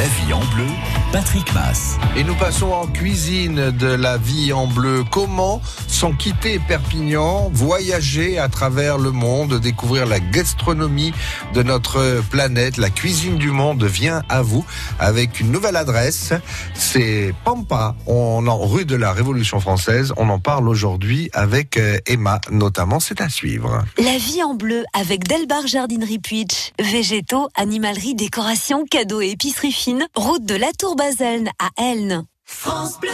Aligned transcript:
La 0.00 0.06
vie 0.06 0.32
en 0.32 0.40
bleu, 0.54 0.64
Patrick 1.12 1.52
Mass. 1.52 1.98
Et 2.16 2.24
nous 2.24 2.34
passons 2.34 2.72
en 2.72 2.86
cuisine 2.86 3.70
de 3.70 3.86
la 3.86 4.16
vie 4.16 4.50
en 4.50 4.66
bleu. 4.66 5.04
Comment, 5.10 5.60
sans 5.88 6.14
quitter 6.14 6.58
Perpignan, 6.58 7.50
voyager 7.52 8.38
à 8.38 8.48
travers 8.48 8.96
le 8.96 9.10
monde, 9.10 9.60
découvrir 9.60 10.06
la 10.06 10.18
gastronomie 10.18 11.12
de 11.52 11.62
notre 11.62 12.22
planète, 12.30 12.78
la 12.78 12.88
cuisine 12.88 13.36
du 13.36 13.50
monde 13.50 13.84
vient 13.84 14.22
à 14.30 14.40
vous 14.40 14.64
avec 14.98 15.38
une 15.38 15.52
nouvelle 15.52 15.76
adresse. 15.76 16.32
C'est 16.72 17.34
Pampa, 17.44 17.94
on 18.06 18.46
en 18.46 18.66
rue 18.66 18.86
de 18.86 18.96
la 18.96 19.12
Révolution 19.12 19.60
française. 19.60 20.14
On 20.16 20.30
en 20.30 20.38
parle 20.38 20.66
aujourd'hui 20.66 21.28
avec 21.34 21.76
euh, 21.76 21.98
Emma, 22.06 22.40
notamment. 22.50 23.00
C'est 23.00 23.20
à 23.20 23.28
suivre. 23.28 23.84
La 23.98 24.16
vie 24.16 24.42
en 24.42 24.54
bleu 24.54 24.82
avec 24.94 25.28
Delbar 25.28 25.66
Jardinerie 25.66 26.20
Puitch. 26.20 26.72
Végétaux, 26.78 27.50
animalerie, 27.54 28.14
décoration, 28.14 28.86
cadeaux 28.90 29.20
et 29.20 29.32
épicerie 29.32 29.72
fine. 29.72 29.89
Route 30.14 30.44
de 30.44 30.54
la 30.54 30.72
Tour 30.78 30.94
Baselne 30.94 31.48
à 31.58 31.82
Elne. 31.82 32.24
France 32.44 32.98
Bleu. 33.00 33.10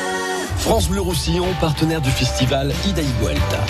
France 0.59 0.89
Bleu 0.89 1.01
Roussillon, 1.01 1.47
partenaire 1.61 2.01
du 2.01 2.11
festival 2.11 2.73
Ida 2.87 3.03
Igualta. 3.03 3.65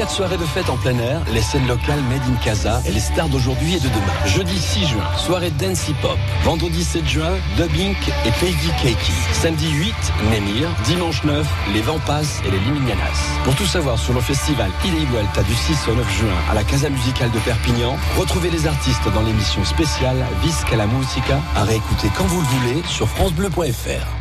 4 0.00 0.10
soirées 0.10 0.38
de 0.38 0.46
fête 0.46 0.70
en 0.70 0.78
plein 0.78 0.98
air, 0.98 1.20
les 1.30 1.42
scènes 1.42 1.66
locales 1.68 2.00
Made 2.08 2.22
in 2.26 2.42
Casa 2.42 2.80
et 2.86 2.90
les 2.90 3.00
stars 3.00 3.28
d'aujourd'hui 3.28 3.74
et 3.74 3.80
de 3.80 3.88
demain. 3.88 4.24
Jeudi 4.24 4.58
6 4.58 4.86
juin, 4.86 5.04
soirée 5.18 5.50
dance 5.50 5.90
hip-hop. 5.90 6.16
Vendredi 6.42 6.84
7 6.84 7.06
juin, 7.06 7.32
dubbing 7.58 7.94
et 8.24 8.30
Peggy 8.40 8.70
Cakey. 8.82 9.12
Samedi 9.34 9.70
8, 9.70 9.94
Nemir. 10.30 10.70
Dimanche 10.84 11.22
9, 11.24 11.46
les 11.74 11.82
Vampas 11.82 12.40
et 12.46 12.50
les 12.50 12.58
Limignanas. 12.60 13.20
Pour 13.44 13.54
tout 13.56 13.66
savoir 13.66 13.98
sur 13.98 14.14
le 14.14 14.22
festival 14.22 14.70
Il 14.86 15.18
Alta 15.18 15.42
du 15.42 15.54
6 15.54 15.88
au 15.88 15.94
9 15.94 16.10
juin 16.18 16.32
à 16.50 16.54
la 16.54 16.64
Casa 16.64 16.88
Musicale 16.88 17.30
de 17.32 17.38
Perpignan, 17.40 17.94
retrouvez 18.16 18.48
les 18.48 18.66
artistes 18.66 19.06
dans 19.14 19.20
l'émission 19.20 19.66
spéciale 19.66 20.24
Visca 20.42 20.76
la 20.76 20.86
Musica 20.86 21.42
à 21.54 21.64
réécouter 21.64 22.08
quand 22.16 22.24
vous 22.24 22.40
le 22.40 22.46
voulez 22.46 22.82
sur 22.88 23.06
francebleu.fr. 23.06 24.19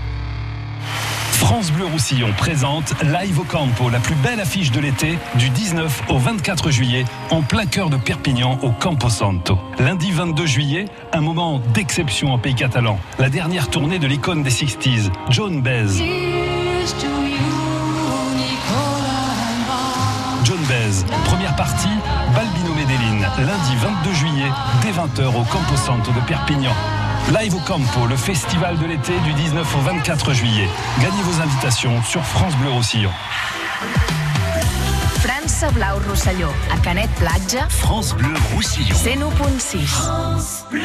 France 1.39 1.71
Bleu 1.71 1.85
Roussillon 1.85 2.33
présente 2.37 2.93
Live 3.01 3.39
au 3.39 3.43
Campo, 3.43 3.89
la 3.89 3.99
plus 3.99 4.13
belle 4.15 4.41
affiche 4.41 4.71
de 4.71 4.81
l'été, 4.81 5.17
du 5.35 5.49
19 5.49 6.03
au 6.09 6.17
24 6.17 6.69
juillet, 6.69 7.05
en 7.29 7.41
plein 7.41 7.65
cœur 7.65 7.89
de 7.89 7.95
Perpignan, 7.95 8.59
au 8.61 8.71
Campo 8.71 9.09
Santo. 9.09 9.57
Lundi 9.79 10.11
22 10.11 10.45
juillet, 10.45 10.85
un 11.13 11.21
moment 11.21 11.61
d'exception 11.73 12.33
en 12.33 12.37
pays 12.37 12.55
catalan. 12.55 12.99
La 13.19 13.29
dernière 13.29 13.69
tournée 13.69 13.99
de 13.99 14.05
l'icône 14.05 14.43
des 14.43 14.49
60s, 14.49 15.09
John 15.29 15.61
Bez. 15.61 16.03
John 20.43 20.59
Bez, 20.67 21.05
première 21.23 21.55
partie, 21.55 21.87
Balbino 22.35 22.73
Medellin, 22.75 23.27
lundi 23.39 23.75
22 23.81 24.13
juillet, 24.13 24.51
dès 24.81 24.91
20h 24.91 25.27
au 25.27 25.43
Campo 25.45 25.77
Santo 25.77 26.11
de 26.11 26.19
Perpignan. 26.27 26.73
Live 27.27 27.55
au 27.55 27.59
Campo, 27.59 28.07
le 28.07 28.15
festival 28.15 28.77
de 28.79 28.85
l'été 28.85 29.13
du 29.19 29.33
19 29.33 29.75
au 29.75 29.79
24 29.81 30.33
juillet. 30.33 30.67
Gagnez 30.99 31.21
vos 31.23 31.41
invitations 31.41 32.01
sur 32.03 32.23
France 32.23 32.55
Bleu 32.57 32.69
Roussillon. 32.71 33.11
France 35.19 35.65
Blau 35.73 35.99
Roussillon, 36.09 36.49
à 36.73 36.77
Canet 36.79 37.09
Platja. 37.17 37.67
France 37.69 38.15
Bleu 38.15 38.33
Roussillon. 38.55 38.95
101.6. 38.95 39.85
France 39.85 40.65
Bleu. 40.71 40.81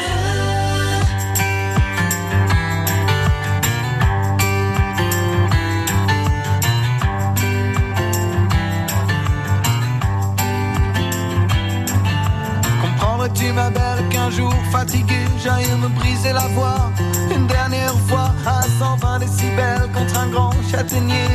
tu 13.35 13.53
ma 13.53 13.71
belle 13.71 13.94
qu'un 14.25 14.31
jour 14.31 14.55
fatigué 14.71 15.27
j'aille 15.43 15.71
me 15.83 15.89
briser 15.89 16.33
la 16.33 16.47
voix. 16.49 16.91
Une 17.35 17.47
dernière 17.47 17.95
fois 18.09 18.33
à 18.47 18.63
120 18.63 19.19
décibels 19.19 19.91
contre 19.93 20.19
un 20.19 20.29
grand 20.29 20.53
châtaignier 20.71 21.29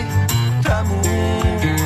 d'amour 0.63 1.78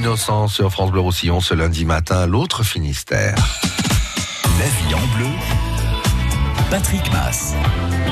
Innocent 0.00 0.48
sur 0.48 0.72
France 0.72 0.90
Bleu 0.90 1.00
Roussillon 1.00 1.40
ce 1.42 1.52
lundi 1.52 1.84
matin, 1.84 2.26
l'autre 2.26 2.62
Finistère. 2.62 3.34
La 4.58 4.64
vie 4.64 4.94
en 4.94 5.06
bleu. 5.18 5.26
Patrick 6.70 7.12
Mass. 7.12 7.52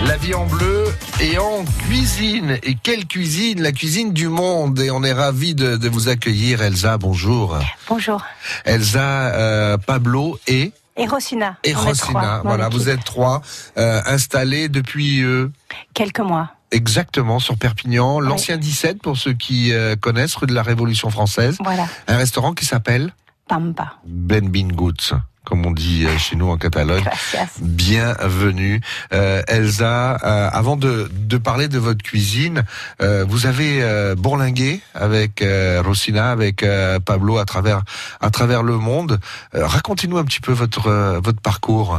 La 0.07 0.19
vie 0.19 0.35
en 0.35 0.45
bleu 0.45 0.85
et 1.19 1.39
en 1.39 1.65
cuisine. 1.87 2.59
Et 2.63 2.75
quelle 2.75 3.07
cuisine? 3.07 3.63
La 3.63 3.73
cuisine 3.73 4.13
du 4.13 4.29
monde. 4.29 4.79
Et 4.81 4.91
on 4.91 5.03
est 5.03 5.15
ravis 5.15 5.55
de, 5.55 5.79
de 5.79 5.89
vous 5.89 6.11
accueillir, 6.11 6.61
Elsa. 6.61 6.99
Bonjour. 6.99 7.59
Bonjour. 7.89 8.23
Elsa, 8.67 9.33
euh, 9.33 9.79
Pablo 9.79 10.39
et? 10.47 10.73
Et 10.99 11.07
Rosina. 11.07 11.57
et 11.65 11.73
Rosina. 11.73 12.43
Voilà, 12.45 12.69
vous 12.69 12.91
êtes 12.91 13.03
trois 13.03 13.41
euh, 13.79 14.03
installés 14.05 14.69
depuis 14.69 15.23
euh, 15.23 15.51
Quelques 15.95 16.21
mois. 16.21 16.51
Exactement 16.71 17.39
sur 17.39 17.57
Perpignan, 17.57 18.21
l'ancien 18.21 18.57
17 18.57 19.01
pour 19.03 19.17
ceux 19.17 19.33
qui 19.33 19.73
euh, 19.73 19.97
connaissent, 19.97 20.37
rue 20.37 20.47
de 20.47 20.55
la 20.55 20.63
Révolution 20.63 21.11
française. 21.11 21.57
Voilà. 21.63 21.87
Un 22.07 22.17
restaurant 22.17 22.55
qui 22.55 22.65
s'appelle 22.65 23.13
Pampa. 23.49 23.97
Ben 24.07 24.49
Binguts, 24.49 25.15
comme 25.49 25.65
on 25.65 25.71
dit 25.71 26.05
euh, 26.05 26.19
chez 26.19 26.37
nous 26.37 26.51
en 26.51 26.59
Catalogne. 26.59 27.03
Gracias. 27.03 27.49
Bienvenue. 27.61 28.83
Euh, 29.15 29.43
Elsa, 29.49 30.19
euh, 30.23 30.51
avant 30.53 30.77
de, 30.77 31.11
de 31.11 31.39
parler 31.39 31.69
de 31.69 31.79
votre 31.79 32.03
cuisine, 32.03 32.65
euh, 33.01 33.25
vous 33.27 33.47
avez 33.47 33.83
euh, 33.83 34.15
bourlingué 34.15 34.83
avec 34.95 35.41
euh, 35.41 35.83
Rosina, 35.83 36.31
avec 36.31 36.63
euh, 36.63 37.01
Pablo 37.01 37.39
à 37.39 37.47
travers, 37.47 37.81
à 38.21 38.29
travers 38.31 38.63
le 38.63 38.77
monde. 38.77 39.21
Euh, 39.55 39.67
Racontez-nous 39.67 40.19
un 40.19 40.25
petit 40.25 40.41
peu 40.41 40.53
votre, 40.53 41.19
votre 41.21 41.41
parcours. 41.41 41.99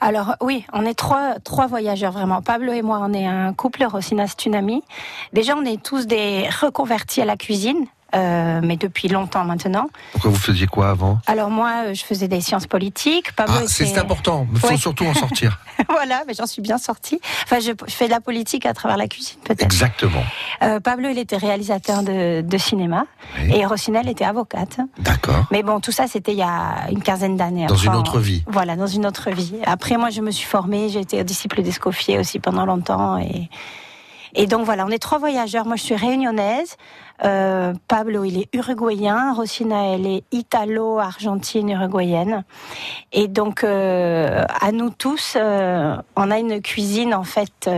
Alors 0.00 0.34
oui, 0.40 0.64
on 0.72 0.84
est 0.84 0.94
trois, 0.94 1.36
trois 1.44 1.68
voyageurs 1.68 2.10
vraiment. 2.10 2.42
Pablo 2.42 2.72
et 2.72 2.82
moi, 2.82 2.98
on 3.00 3.12
est 3.14 3.26
un 3.26 3.52
couple. 3.52 3.84
Rosina, 3.84 4.26
c'est 4.26 4.46
une 4.46 4.56
amie. 4.56 4.82
Déjà, 5.32 5.54
on 5.54 5.64
est 5.64 5.80
tous 5.80 6.08
des 6.08 6.48
reconvertis 6.60 7.22
à 7.22 7.24
la 7.24 7.36
cuisine. 7.36 7.86
Euh, 8.14 8.60
mais 8.62 8.76
depuis 8.76 9.08
longtemps 9.08 9.44
maintenant. 9.44 9.88
Pourquoi 10.12 10.30
vous 10.30 10.36
faisiez 10.38 10.66
quoi 10.66 10.90
avant 10.90 11.18
Alors 11.26 11.50
moi, 11.50 11.84
euh, 11.86 11.94
je 11.94 12.02
faisais 12.04 12.28
des 12.28 12.40
sciences 12.40 12.66
politiques. 12.66 13.32
Pablo 13.32 13.54
Ah, 13.58 13.62
c'est 13.66 13.84
était- 13.84 13.94
c'est 13.94 14.00
important. 14.00 14.46
Il 14.52 14.58
faut 14.60 14.68
Ouais. 14.68 14.76
surtout 14.76 15.04
en 15.06 15.14
sortir. 15.14 15.58
voilà, 15.88 16.22
mais 16.26 16.34
j'en 16.34 16.46
suis 16.46 16.62
bien 16.62 16.78
sortie. 16.78 17.20
Enfin, 17.44 17.60
je, 17.60 17.72
je 17.86 17.92
fais 17.94 18.06
de 18.06 18.10
la 18.10 18.20
politique 18.20 18.64
à 18.66 18.72
travers 18.74 18.96
la 18.96 19.08
cuisine, 19.08 19.38
peut-être. 19.44 19.62
Exactement. 19.62 20.22
Euh, 20.62 20.80
Pablo, 20.80 21.08
il 21.10 21.18
était 21.18 21.36
réalisateur 21.36 22.02
de, 22.02 22.40
de 22.40 22.58
cinéma 22.58 23.04
Oui. 23.40 23.52
et 23.56 23.66
Rosina, 23.66 24.00
elle 24.00 24.08
était 24.08 24.24
avocate. 24.24 24.78
D'accord. 24.98 25.44
Mais 25.50 25.62
bon, 25.62 25.80
tout 25.80 25.92
ça, 25.92 26.06
c'était 26.06 26.32
il 26.32 26.38
y 26.38 26.42
a 26.42 26.88
une 26.90 27.02
quinzaine 27.02 27.36
d'années. 27.36 27.66
Dans 27.66 27.76
une 27.76 27.94
autre 27.94 28.18
vie. 28.20 28.42
Voilà, 28.46 28.76
dans 28.76 28.86
une 28.86 29.06
autre 29.06 29.30
vie. 29.30 29.54
Après, 29.66 29.96
moi, 29.96 30.10
je 30.10 30.20
me 30.22 30.30
suis 30.30 30.46
formée, 30.46 30.88
j'ai 30.88 31.00
été 31.00 31.22
disciple 31.24 31.62
d'Escoffier 31.62 32.18
aussi 32.18 32.38
pendant 32.38 32.64
longtemps. 32.64 33.18
Et, 33.18 33.48
et 34.34 34.46
donc 34.46 34.64
voilà, 34.64 34.86
on 34.86 34.90
est 34.90 34.98
trois 34.98 35.18
voyageurs. 35.18 35.66
Moi, 35.66 35.76
je 35.76 35.82
suis 35.82 35.96
réunionnaise. 35.96 36.76
Euh, 37.24 37.74
Pablo, 37.88 38.24
il 38.24 38.38
est 38.38 38.54
uruguayen. 38.54 39.32
Rosina, 39.32 39.94
elle 39.94 40.06
est 40.06 40.22
italo-argentine 40.30 41.70
uruguayenne. 41.70 42.44
Et 43.12 43.26
donc, 43.28 43.64
euh, 43.64 44.44
à 44.60 44.70
nous 44.72 44.90
tous, 44.90 45.34
euh, 45.36 45.96
on 46.16 46.30
a 46.30 46.38
une 46.38 46.62
cuisine 46.62 47.14
en 47.14 47.24
fait 47.24 47.68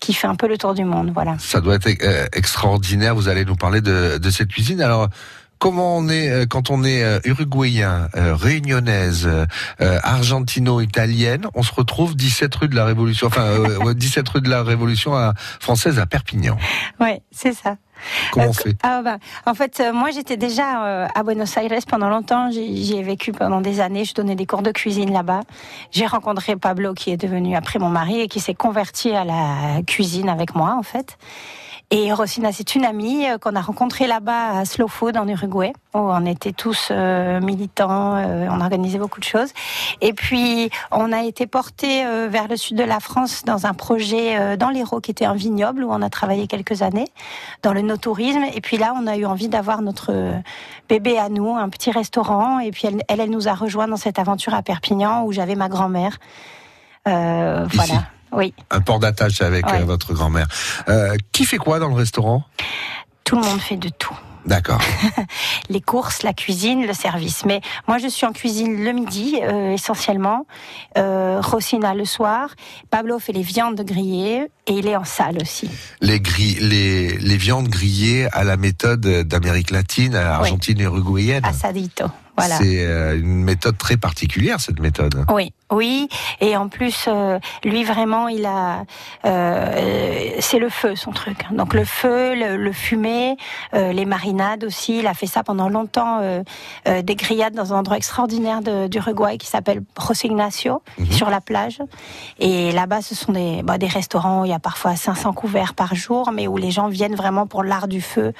qui 0.00 0.12
fait 0.12 0.26
un 0.26 0.34
peu 0.34 0.48
le 0.48 0.58
tour 0.58 0.74
du 0.74 0.84
monde. 0.84 1.12
Voilà. 1.14 1.36
Ça 1.38 1.60
doit 1.60 1.76
être 1.76 1.88
extraordinaire. 2.32 3.14
Vous 3.14 3.28
allez 3.28 3.44
nous 3.44 3.56
parler 3.56 3.80
de, 3.80 4.18
de 4.18 4.30
cette 4.30 4.48
cuisine. 4.48 4.80
Alors, 4.80 5.08
comment 5.58 5.96
on 5.96 6.08
est 6.08 6.30
euh, 6.30 6.46
quand 6.46 6.70
on 6.70 6.84
est 6.84 7.02
euh, 7.02 7.20
uruguayen, 7.24 8.08
euh, 8.16 8.34
réunionnaise, 8.34 9.28
argentino-italienne 10.02 11.46
On 11.54 11.62
se 11.62 11.72
retrouve 11.74 12.16
17 12.16 12.54
rue 12.54 12.68
de 12.68 12.76
la 12.76 12.84
Révolution, 12.84 13.26
enfin 13.26 13.42
euh, 13.42 13.78
ouais, 13.78 13.94
17 13.94 14.28
rue 14.28 14.40
de 14.40 14.48
la 14.48 14.62
Révolution 14.62 15.14
à- 15.14 15.34
française 15.60 15.98
à 15.98 16.06
Perpignan. 16.06 16.56
Ouais, 17.00 17.22
c'est 17.30 17.52
ça. 17.52 17.76
Comment 18.32 18.48
on 18.48 18.52
fait? 18.52 18.76
ah 18.84 19.02
bah, 19.02 19.18
En 19.44 19.54
fait, 19.54 19.80
euh, 19.80 19.92
moi 19.92 20.10
j'étais 20.12 20.36
déjà 20.36 20.84
euh, 20.84 21.06
à 21.14 21.22
Buenos 21.24 21.56
Aires 21.56 21.68
pendant 21.88 22.08
longtemps. 22.08 22.48
J'y 22.52 22.84
j'y 22.84 22.96
ai 22.96 23.02
vécu 23.02 23.32
pendant 23.32 23.60
des 23.60 23.80
années. 23.80 24.04
Je 24.04 24.14
donnais 24.14 24.36
des 24.36 24.46
cours 24.46 24.62
de 24.62 24.70
cuisine 24.70 25.12
là-bas. 25.12 25.40
J'ai 25.90 26.06
rencontré 26.06 26.54
Pablo 26.54 26.94
qui 26.94 27.10
est 27.10 27.16
devenu 27.16 27.56
après 27.56 27.80
mon 27.80 27.88
mari 27.88 28.20
et 28.20 28.28
qui 28.28 28.38
s'est 28.38 28.54
converti 28.54 29.10
à 29.10 29.24
la 29.24 29.82
cuisine 29.84 30.28
avec 30.28 30.54
moi 30.54 30.76
en 30.78 30.84
fait. 30.84 31.18
Et 31.90 32.12
Rosina, 32.12 32.52
c'est 32.52 32.74
une 32.74 32.84
amie 32.84 33.26
euh, 33.26 33.38
qu'on 33.38 33.56
a 33.56 33.62
rencontrée 33.62 34.06
là-bas 34.06 34.58
à 34.58 34.64
Slow 34.66 34.88
Food 34.88 35.16
en 35.16 35.26
Uruguay, 35.26 35.72
où 35.94 35.98
on 35.98 36.26
était 36.26 36.52
tous 36.52 36.88
euh, 36.90 37.40
militants, 37.40 38.16
euh, 38.16 38.46
on 38.50 38.60
organisait 38.60 38.98
beaucoup 38.98 39.20
de 39.20 39.24
choses. 39.24 39.54
Et 40.02 40.12
puis, 40.12 40.68
on 40.90 41.12
a 41.12 41.22
été 41.22 41.46
portés 41.46 42.04
euh, 42.04 42.28
vers 42.30 42.46
le 42.46 42.58
sud 42.58 42.76
de 42.76 42.84
la 42.84 43.00
France 43.00 43.42
dans 43.46 43.64
un 43.64 43.72
projet 43.72 44.56
dans 44.58 44.68
l'Hérault 44.68 45.00
qui 45.00 45.10
était 45.10 45.24
un 45.24 45.32
vignoble 45.32 45.82
où 45.82 45.90
on 45.90 46.02
a 46.02 46.10
travaillé 46.10 46.46
quelques 46.46 46.82
années 46.82 47.08
dans 47.62 47.72
le 47.72 47.80
no-tourisme. 47.80 48.44
Et 48.54 48.60
puis 48.60 48.76
là, 48.76 48.94
on 48.94 49.06
a 49.06 49.16
eu 49.16 49.24
envie 49.24 49.48
d'avoir 49.48 49.80
notre 49.80 50.12
bébé 50.90 51.18
à 51.18 51.30
nous, 51.30 51.56
un 51.56 51.70
petit 51.70 51.90
restaurant. 51.90 52.58
Et 52.58 52.70
puis 52.70 52.86
elle, 52.86 53.02
elle, 53.08 53.20
elle 53.20 53.30
nous 53.30 53.48
a 53.48 53.54
rejoint 53.54 53.88
dans 53.88 53.96
cette 53.96 54.18
aventure 54.18 54.52
à 54.52 54.62
Perpignan 54.62 55.24
où 55.24 55.32
j'avais 55.32 55.54
ma 55.54 55.70
grand-mère. 55.70 56.18
Euh, 57.08 57.66
voilà. 57.72 58.02
Oui, 58.32 58.52
Un 58.70 58.80
port 58.80 58.98
d'attache 58.98 59.40
avec 59.40 59.66
Ouais. 59.66 59.80
euh, 59.80 59.84
votre 59.84 60.12
grand-mère. 60.14 60.46
Euh, 60.88 61.16
qui 61.32 61.44
fait 61.44 61.58
quoi 61.58 61.78
dans 61.78 61.88
le 61.88 61.94
restaurant? 61.94 62.44
Tout 63.24 63.36
le 63.36 63.42
monde 63.42 63.60
fait 63.60 63.76
de 63.76 63.88
tout. 63.88 64.16
D'accord. 64.46 64.80
les 65.68 65.82
courses, 65.82 66.22
la 66.22 66.32
cuisine, 66.32 66.86
le 66.86 66.94
service. 66.94 67.44
Mais 67.44 67.60
moi, 67.86 67.98
je 67.98 68.06
suis 68.08 68.24
en 68.24 68.32
cuisine 68.32 68.82
le 68.82 68.92
midi, 68.92 69.38
euh, 69.42 69.72
essentiellement. 69.72 70.46
Euh, 70.96 71.40
Rosina 71.42 71.92
le 71.94 72.06
soir. 72.06 72.50
Pablo 72.90 73.18
fait 73.18 73.32
les 73.32 73.42
viandes 73.42 73.80
grillées 73.82 74.46
et 74.66 74.72
il 74.72 74.86
est 74.86 74.96
en 74.96 75.04
salle 75.04 75.36
aussi. 75.42 75.68
Les, 76.00 76.20
gris, 76.20 76.56
les, 76.60 77.18
les 77.18 77.36
viandes 77.36 77.68
grillées 77.68 78.28
à 78.32 78.42
la 78.44 78.56
méthode 78.56 79.00
d'Amérique 79.00 79.70
latine, 79.70 80.14
Argentine 80.14 80.80
et 80.80 80.84
uruguayenne. 80.84 81.44
Asadito. 81.44 82.06
Voilà. 82.38 82.56
C'est 82.58 82.84
euh, 82.86 83.18
une 83.18 83.44
méthode 83.44 83.76
très 83.78 83.96
particulière, 83.96 84.60
cette 84.60 84.80
méthode. 84.80 85.24
Oui, 85.32 85.52
oui, 85.70 86.08
et 86.40 86.56
en 86.56 86.68
plus, 86.68 87.04
euh, 87.08 87.38
lui 87.64 87.84
vraiment, 87.84 88.28
il 88.28 88.46
a, 88.46 88.84
euh, 89.26 90.30
c'est 90.40 90.58
le 90.58 90.68
feu 90.68 90.96
son 90.96 91.10
truc. 91.12 91.44
Donc 91.52 91.74
le 91.74 91.84
feu, 91.84 92.34
le, 92.34 92.56
le 92.56 92.72
fumé, 92.72 93.36
euh, 93.74 93.92
les 93.92 94.04
marinades 94.04 94.64
aussi. 94.64 94.98
Il 95.00 95.06
a 95.06 95.14
fait 95.14 95.26
ça 95.26 95.42
pendant 95.42 95.68
longtemps, 95.68 96.20
euh, 96.22 96.42
euh, 96.86 97.02
des 97.02 97.14
grillades 97.16 97.54
dans 97.54 97.74
un 97.74 97.78
endroit 97.78 97.96
extraordinaire 97.96 98.60
d'Uruguay 98.88 99.36
qui 99.38 99.46
s'appelle 99.46 99.82
José 100.00 100.28
Ignacio, 100.28 100.82
sur 101.10 101.28
la 101.30 101.40
plage. 101.40 101.80
Et 102.38 102.72
là-bas, 102.72 103.02
ce 103.02 103.14
sont 103.14 103.32
des, 103.32 103.62
bah, 103.62 103.78
des 103.78 103.86
restaurants 103.86 104.42
où 104.42 104.44
il 104.44 104.50
y 104.50 104.54
a 104.54 104.58
parfois 104.58 104.96
500 104.96 105.32
couverts 105.32 105.74
par 105.74 105.94
jour, 105.94 106.30
mais 106.32 106.46
où 106.46 106.56
les 106.56 106.70
gens 106.70 106.88
viennent 106.88 107.14
vraiment 107.16 107.46
pour 107.46 107.62
l'art 107.62 107.88
du 107.88 108.00
feu. 108.00 108.32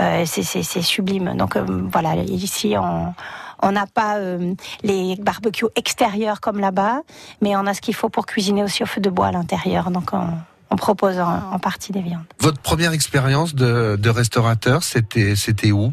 Euh, 0.00 0.24
c'est- 0.26 0.42
sublime. 0.82 1.34
Donc 1.36 1.56
euh, 1.56 1.64
voilà, 1.92 2.14
ici 2.16 2.74
on 2.78 3.14
on 3.62 3.72
n'a 3.72 3.86
pas 3.86 4.18
euh, 4.18 4.54
les 4.82 5.16
barbecues 5.16 5.66
extérieurs 5.76 6.40
comme 6.40 6.58
là-bas, 6.58 7.02
mais 7.40 7.56
on 7.56 7.66
a 7.66 7.74
ce 7.74 7.80
qu'il 7.80 7.94
faut 7.94 8.08
pour 8.08 8.26
cuisiner 8.26 8.62
aussi 8.62 8.82
au 8.82 8.86
feu 8.86 9.00
de 9.00 9.08
bois 9.08 9.28
à 9.28 9.32
l'intérieur. 9.32 9.90
Donc 9.90 10.10
on, 10.12 10.76
propose 10.76 11.18
en, 11.18 11.58
partie 11.58 11.92
des 11.92 12.00
viandes. 12.00 12.24
Votre 12.40 12.58
première 12.58 12.92
expérience 12.92 13.54
de, 13.54 13.96
de 13.96 14.10
restaurateur, 14.10 14.82
c'était 14.82 15.36
c'était 15.36 15.70
où? 15.70 15.92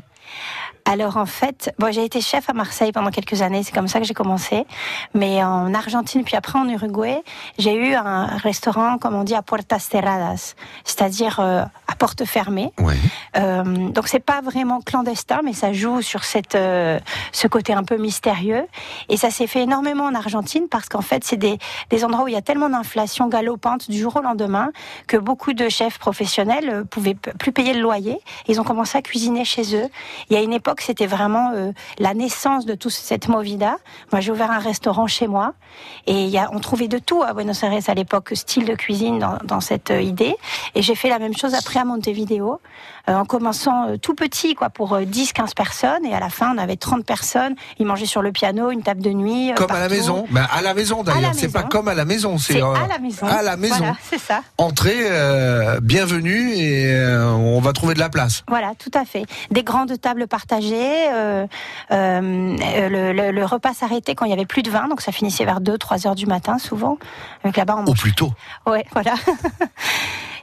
Alors 0.89 1.17
en 1.17 1.27
fait, 1.27 1.72
bon, 1.77 1.93
j'ai 1.93 2.03
été 2.03 2.19
chef 2.19 2.50
à 2.50 2.53
Marseille 2.53 2.91
pendant 2.91 3.12
quelques 3.12 3.43
années, 3.43 3.62
c'est 3.62 3.75
comme 3.75 3.88
ça 3.88 4.00
que 4.00 4.05
j'ai 4.05 4.15
commencé. 4.15 4.65
Mais 5.13 5.43
en 5.43 5.72
Argentine, 5.75 6.24
puis 6.24 6.36
après 6.36 6.58
en 6.58 6.67
Uruguay, 6.67 7.22
j'ai 7.60 7.75
eu 7.75 7.93
un 7.93 8.25
restaurant, 8.25 8.98
comme 8.98 9.13
on 9.13 9.24
dit, 9.24 9.36
à 9.36 9.43
puertas 9.43 9.77
cerradas, 9.77 10.55
c'est-à-dire 10.84 11.39
euh, 11.41 11.62
à 11.88 11.96
porte 11.96 12.25
fermée. 12.25 12.74
Oui. 12.79 12.96
Euh, 13.38 13.89
donc 13.89 14.08
c'est 14.08 14.19
pas 14.19 14.41
vraiment 14.41 14.81
clandestin, 14.81 15.41
mais 15.43 15.53
ça 15.53 15.74
joue 15.74 16.01
sur 16.01 16.24
cette 16.24 16.55
euh, 16.55 17.00
ce 17.34 17.48
côté 17.48 17.72
un 17.74 17.84
peu 17.84 17.98
mystérieux. 17.98 18.65
Et 19.10 19.17
ça 19.17 19.29
s'est 19.29 19.46
fait 19.46 19.62
énormément 19.62 20.05
en 20.05 20.15
Argentine 20.15 20.67
parce 20.72 20.89
qu'en 20.89 21.01
fait 21.01 21.24
c'est 21.24 21.38
des 21.38 21.60
des 21.91 22.03
endroits 22.03 22.24
où 22.24 22.27
il 22.29 22.34
y 22.34 22.38
a 22.38 22.41
tellement 22.41 22.69
d'inflation 22.69 23.27
galopante 23.27 23.91
du 23.91 24.00
jour 24.00 24.15
au 24.15 24.22
lendemain 24.22 24.72
que 25.05 25.17
beaucoup 25.17 25.53
de 25.53 25.69
chefs 25.69 26.00
professionnels 26.00 26.69
euh, 26.69 26.84
pouvaient 26.84 27.13
plus 27.13 27.51
payer 27.51 27.74
le 27.75 27.81
loyer. 27.81 28.19
Ils 28.48 28.60
ont 28.60 28.63
commencé 28.63 28.98
à 28.98 29.03
cuisiner 29.03 29.46
chez 29.46 29.75
eux. 29.75 29.88
Il 30.31 30.34
y 30.34 30.38
a 30.38 30.41
une 30.41 30.53
époque 30.53 30.78
c'était 30.83 31.07
vraiment 31.07 31.51
euh, 31.55 31.71
la 31.98 32.13
naissance 32.13 32.65
de 32.65 32.75
toute 32.75 32.91
cette 32.91 33.27
movida. 33.27 33.77
Moi 34.12 34.21
j'ai 34.21 34.31
ouvert 34.31 34.51
un 34.51 34.59
restaurant 34.59 35.07
chez 35.07 35.27
moi 35.27 35.53
et 36.07 36.25
y 36.25 36.38
a, 36.38 36.50
on 36.53 36.59
trouvait 36.59 36.88
de 36.88 36.98
tout 36.98 37.21
à 37.24 37.33
Buenos 37.33 37.63
Aires 37.63 37.71
à 37.88 37.93
l'époque, 37.93 38.31
style 38.33 38.65
de 38.65 38.75
cuisine 38.75 39.19
dans, 39.19 39.38
dans 39.43 39.62
cette 39.62 39.91
euh, 39.91 40.01
idée. 40.01 40.36
Et 40.75 40.81
j'ai 40.81 40.95
fait 40.95 41.09
la 41.09 41.19
même 41.19 41.36
chose 41.36 41.53
après 41.53 41.79
à 41.79 41.86
Montevideo, 41.86 42.59
euh, 43.09 43.15
en 43.15 43.25
commençant 43.25 43.89
euh, 43.89 43.98
tout 43.98 44.13
petit, 44.13 44.55
quoi, 44.55 44.69
pour 44.69 44.93
euh, 44.93 45.03
10-15 45.03 45.53
personnes. 45.55 46.05
Et 46.05 46.13
à 46.13 46.19
la 46.19 46.29
fin, 46.29 46.53
on 46.53 46.57
avait 46.57 46.75
30 46.75 47.05
personnes. 47.05 47.55
Ils 47.79 47.86
mangeaient 47.86 48.05
sur 48.05 48.21
le 48.21 48.31
piano, 48.31 48.71
une 48.71 48.83
table 48.83 49.01
de 49.01 49.12
nuit. 49.12 49.51
Comme 49.55 49.71
à 49.71 49.79
la 49.79 49.89
maison 49.89 50.25
ben, 50.29 50.48
À 50.51 50.62
la 50.62 50.74
maison 50.74 51.03
d'ailleurs, 51.03 51.31
c'est 51.33 51.51
pas 51.51 51.63
comme 51.63 51.88
à 51.88 51.95
la 51.95 52.05
maison, 52.05 52.38
c'est 52.38 52.62
à 52.62 52.88
la 52.88 53.00
maison. 53.00 53.25
à 53.25 53.41
la 53.41 53.57
maison. 53.57 53.75
Voilà, 53.77 53.95
c'est 54.09 54.19
ça. 54.19 54.41
Entrée, 54.57 55.09
bienvenue 55.81 56.53
et 56.55 56.95
on 57.27 57.59
va 57.59 57.74
trouver 57.74 57.93
de 57.93 58.00
la 58.00 58.09
place. 58.09 58.43
Voilà, 58.48 58.74
tout 58.77 58.91
à 58.93 59.05
fait. 59.05 59.25
Des 59.51 59.63
grandes 59.63 60.00
tables 60.00 60.27
partagées. 60.27 60.68
Euh, 60.77 61.45
euh, 61.91 62.19
le, 62.89 63.13
le- 63.13 63.31
le 63.31 63.45
repas 63.45 63.73
s'arrêtait 63.73 64.15
quand 64.15 64.25
il 64.25 64.29
y 64.29 64.33
avait 64.33 64.45
plus 64.45 64.63
de 64.63 64.69
vin, 64.69 64.88
donc 64.88 65.01
ça 65.01 65.11
finissait 65.11 65.45
vers 65.45 65.61
2-3 65.61 66.07
heures 66.07 66.15
du 66.15 66.25
matin 66.25 66.57
souvent. 66.59 66.97
Donc 67.43 67.57
là-bas, 67.57 67.77
on 67.79 67.89
Ou 67.89 67.93
plutôt. 67.93 68.31
Ouais, 68.67 68.85
voilà. 68.93 69.13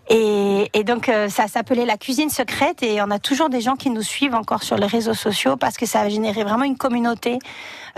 Et, 0.09 0.71
et 0.73 0.85
donc 0.85 1.09
euh, 1.09 1.28
ça 1.28 1.49
s'appelait 1.49 1.85
la 1.85 1.97
cuisine 1.97 2.30
secrète 2.30 2.85
et 2.85 3.02
on 3.02 3.11
a 3.11 3.18
toujours 3.18 3.49
des 3.49 3.61
gens 3.61 3.75
qui 3.75 3.90
nous 3.90 4.02
suivent 4.02 4.37
encore 4.37 4.62
sur 4.62 4.76
les 4.76 4.87
réseaux 4.87 5.14
sociaux 5.14 5.56
parce 5.56 5.76
que 5.76 5.85
ça 5.85 6.00
a 6.02 6.09
généré 6.09 6.45
vraiment 6.45 6.62
une 6.62 6.76
communauté. 6.76 7.40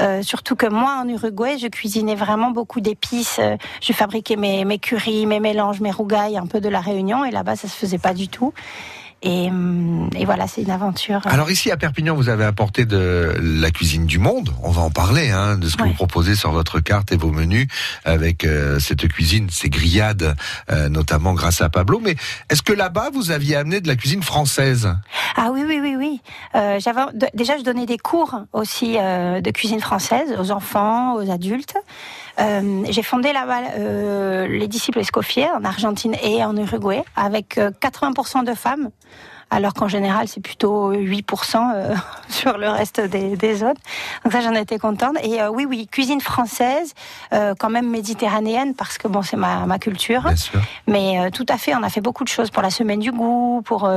Euh, 0.00 0.23
surtout 0.23 0.56
que 0.56 0.64
moi 0.66 1.00
en 1.04 1.08
Uruguay, 1.08 1.58
je 1.61 1.66
cuisinais 1.66 2.14
vraiment 2.14 2.50
beaucoup 2.50 2.80
d'épices. 2.80 3.38
Euh, 3.40 3.58
Je 3.82 3.92
fabriquais 3.92 4.37
mes, 4.37 4.64
mes 4.64 4.78
currys, 4.78 5.26
mes 5.26 5.38
mélanges, 5.40 5.80
mes 5.80 5.90
rougailles, 5.90 6.38
un 6.38 6.47
peu 6.47 6.61
de 6.62 6.70
la 6.70 6.80
Réunion 6.80 7.26
et 7.26 7.30
là-bas 7.30 7.56
ça 7.56 7.68
se 7.68 7.76
faisait 7.76 7.99
pas 7.99 8.14
du 8.14 8.28
tout. 8.28 8.54
Et, 9.23 9.49
hum, 9.49 10.09
et 10.15 10.25
voilà, 10.25 10.47
c'est 10.47 10.63
une 10.63 10.71
aventure. 10.71 11.21
Alors 11.25 11.51
ici 11.51 11.71
à 11.73 11.77
Perpignan, 11.77 12.15
vous 12.15 12.29
avez 12.29 12.45
apporté 12.45 12.85
de 12.85 13.35
la 13.41 13.71
cuisine 13.73 14.07
du 14.07 14.19
monde. 14.19 14.51
On 14.63 14.71
va 14.71 14.83
en 14.83 14.91
parler, 14.91 15.31
hein, 15.31 15.57
de 15.59 15.69
ce 15.69 15.77
que 15.77 15.83
Ouais. 15.83 15.89
vous 15.89 15.95
proposez 15.95 16.37
sur 16.37 16.53
votre 16.53 16.79
carte 16.79 17.11
et 17.11 17.17
vos 17.17 17.33
menus 17.33 17.67
avec 18.05 18.45
euh, 18.45 18.79
cette 18.79 19.09
cuisine, 19.09 19.49
ces 19.51 19.71
grillades, 19.71 20.37
euh, 20.71 20.89
notamment 20.89 21.35
grâce 21.35 21.61
à 21.63 21.69
Pablo. 21.69 22.01
Mais 22.01 22.15
est-ce 22.49 22.63
que 22.63 22.73
là-bas 22.73 23.11
vous 23.13 23.33
aviez 23.33 23.57
amené 23.57 23.81
de 23.81 23.89
la 23.89 23.97
cuisine 23.97 24.23
française? 24.23 24.89
Ah 25.37 25.51
oui, 25.53 25.63
oui, 25.67 25.81
oui, 25.83 25.97
oui. 25.99 26.21
Euh, 26.55 26.79
j'avais 26.79 27.01
déjà 27.35 27.59
je 27.59 27.65
donnais 27.65 27.87
des 27.87 27.99
cours 27.99 28.37
aussi 28.53 28.97
euh, 28.99 29.41
de 29.41 29.51
cuisine 29.51 29.81
française 29.81 30.37
aux 30.39 30.53
enfants, 30.53 31.15
aux 31.17 31.29
adultes. 31.31 31.75
Euh, 32.40 32.85
j'ai 32.88 33.02
fondé 33.02 33.33
là-bas 33.33 33.73
euh, 33.78 34.47
les 34.47 34.68
disciples 34.68 35.00
Escoffier 35.00 35.47
en 35.50 35.64
Argentine 35.64 36.14
et 36.23 36.45
en 36.45 36.57
Uruguay 36.57 37.02
avec 37.16 37.59
euh, 37.59 37.71
80% 37.83 38.45
de 38.45 38.54
femmes. 38.54 38.90
Alors 39.50 39.73
qu'en 39.75 39.88
général, 39.88 40.28
c'est 40.28 40.40
plutôt 40.43 40.93
8% 40.93 41.73
euh, 41.75 41.95
sur 42.28 42.59
le 42.59 42.69
reste 42.69 43.00
des, 43.00 43.37
des 43.37 43.55
zones. 43.57 43.75
Donc 44.25 44.33
ça, 44.33 44.40
j'en 44.43 44.52
étais 44.55 44.78
contente. 44.78 45.17
Et 45.23 45.40
euh, 45.40 45.49
oui, 45.50 45.64
oui, 45.69 45.88
cuisine 45.90 46.21
française, 46.21 46.93
euh, 47.33 47.55
quand 47.59 47.71
même 47.71 47.88
méditerranéenne, 47.90 48.75
parce 48.75 48.99
que 48.99 49.09
bon, 49.09 49.23
c'est 49.23 49.37
ma, 49.37 49.64
ma 49.67 49.78
culture. 49.78 50.23
Bien 50.23 50.37
sûr. 50.37 50.61
Mais 50.87 51.31
tout 51.31 51.47
à 51.49 51.57
fait, 51.57 51.75
on 51.75 51.83
a 51.83 51.88
fait 51.88 52.00
beaucoup 52.00 52.25
de 52.25 52.28
choses 52.28 52.50
pour 52.50 52.62
la 52.62 52.71
semaine 52.71 53.00
du 53.00 53.11
goût, 53.12 53.62
pour 53.64 53.88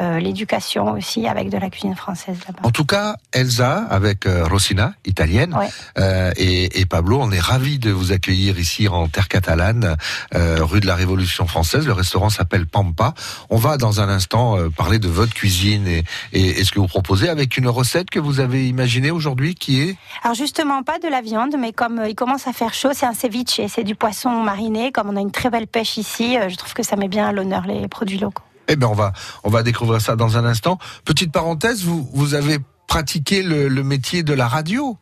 l'éducation 0.00 0.92
aussi, 0.92 1.26
avec 1.28 1.48
de 1.50 1.58
la 1.58 1.70
cuisine 1.70 1.94
française 1.94 2.36
là-bas. 2.46 2.60
En 2.62 2.70
tout 2.70 2.84
cas, 2.84 3.16
Elsa 3.32 3.86
avec 3.90 4.24
Rosina, 4.26 4.94
italienne, 5.04 5.54
Ouais. 5.54 5.68
euh, 5.98 6.32
et, 6.36 6.80
et 6.80 6.86
Pablo, 6.86 7.18
on 7.20 7.30
est 7.30 7.40
ravis 7.40 7.78
de 7.78 7.90
vous 7.90 8.12
accueillir 8.12 8.58
ici 8.58 8.88
en 8.88 9.08
terre 9.08 9.28
catalane, 9.28 9.96
euh, 10.34 10.58
rue 10.60 10.80
de 10.80 10.86
la 10.86 10.94
Révolution 10.94 11.46
française. 11.46 11.86
Le 11.86 11.92
restaurant 11.92 12.30
s'appelle 12.30 12.66
Pampa. 12.66 13.14
On 13.50 13.56
va 13.56 13.76
dans 13.76 14.00
un 14.00 14.08
instant 14.08 14.56
parler 14.72 14.98
de 14.98 15.08
votre 15.08 15.34
cuisine 15.34 15.86
et, 15.86 16.04
et, 16.32 16.60
et 16.60 16.64
ce 16.64 16.72
que 16.72 16.80
vous 16.80 16.86
proposez 16.86 17.28
avec 17.28 17.56
une 17.56 17.68
recette 17.68 18.10
que 18.10 18.18
vous 18.18 18.40
avez 18.40 18.68
imaginée 18.68 19.10
aujourd'hui 19.10 19.54
qui 19.54 19.80
est 19.80 19.96
Alors 20.22 20.34
justement, 20.34 20.82
pas 20.82 20.98
de 20.98 21.08
la 21.08 21.20
viande, 21.20 21.54
mais 21.58 21.72
comme 21.72 21.98
euh, 22.00 22.08
il 22.08 22.14
commence 22.14 22.46
à 22.48 22.52
faire 22.52 22.74
chaud, 22.74 22.90
c'est 22.92 23.06
un 23.06 23.14
ceviche, 23.14 23.60
c'est 23.68 23.84
du 23.84 23.94
poisson 23.94 24.30
mariné. 24.30 24.92
Comme 24.92 25.08
on 25.08 25.16
a 25.16 25.20
une 25.20 25.30
très 25.30 25.50
belle 25.50 25.66
pêche 25.66 25.96
ici, 25.96 26.36
euh, 26.36 26.48
je 26.48 26.56
trouve 26.56 26.74
que 26.74 26.82
ça 26.82 26.96
met 26.96 27.08
bien 27.08 27.26
à 27.28 27.32
l'honneur 27.32 27.66
les 27.66 27.88
produits 27.88 28.18
locaux. 28.18 28.42
Eh 28.68 28.76
bien, 28.76 28.88
on 28.88 28.94
va, 28.94 29.12
on 29.44 29.50
va 29.50 29.62
découvrir 29.62 30.00
ça 30.00 30.16
dans 30.16 30.36
un 30.36 30.44
instant. 30.44 30.78
Petite 31.04 31.32
parenthèse, 31.32 31.84
vous, 31.84 32.08
vous 32.12 32.34
avez 32.34 32.58
pratiqué 32.86 33.42
le, 33.42 33.68
le 33.68 33.82
métier 33.82 34.22
de 34.22 34.32
la 34.32 34.46
radio? 34.46 34.96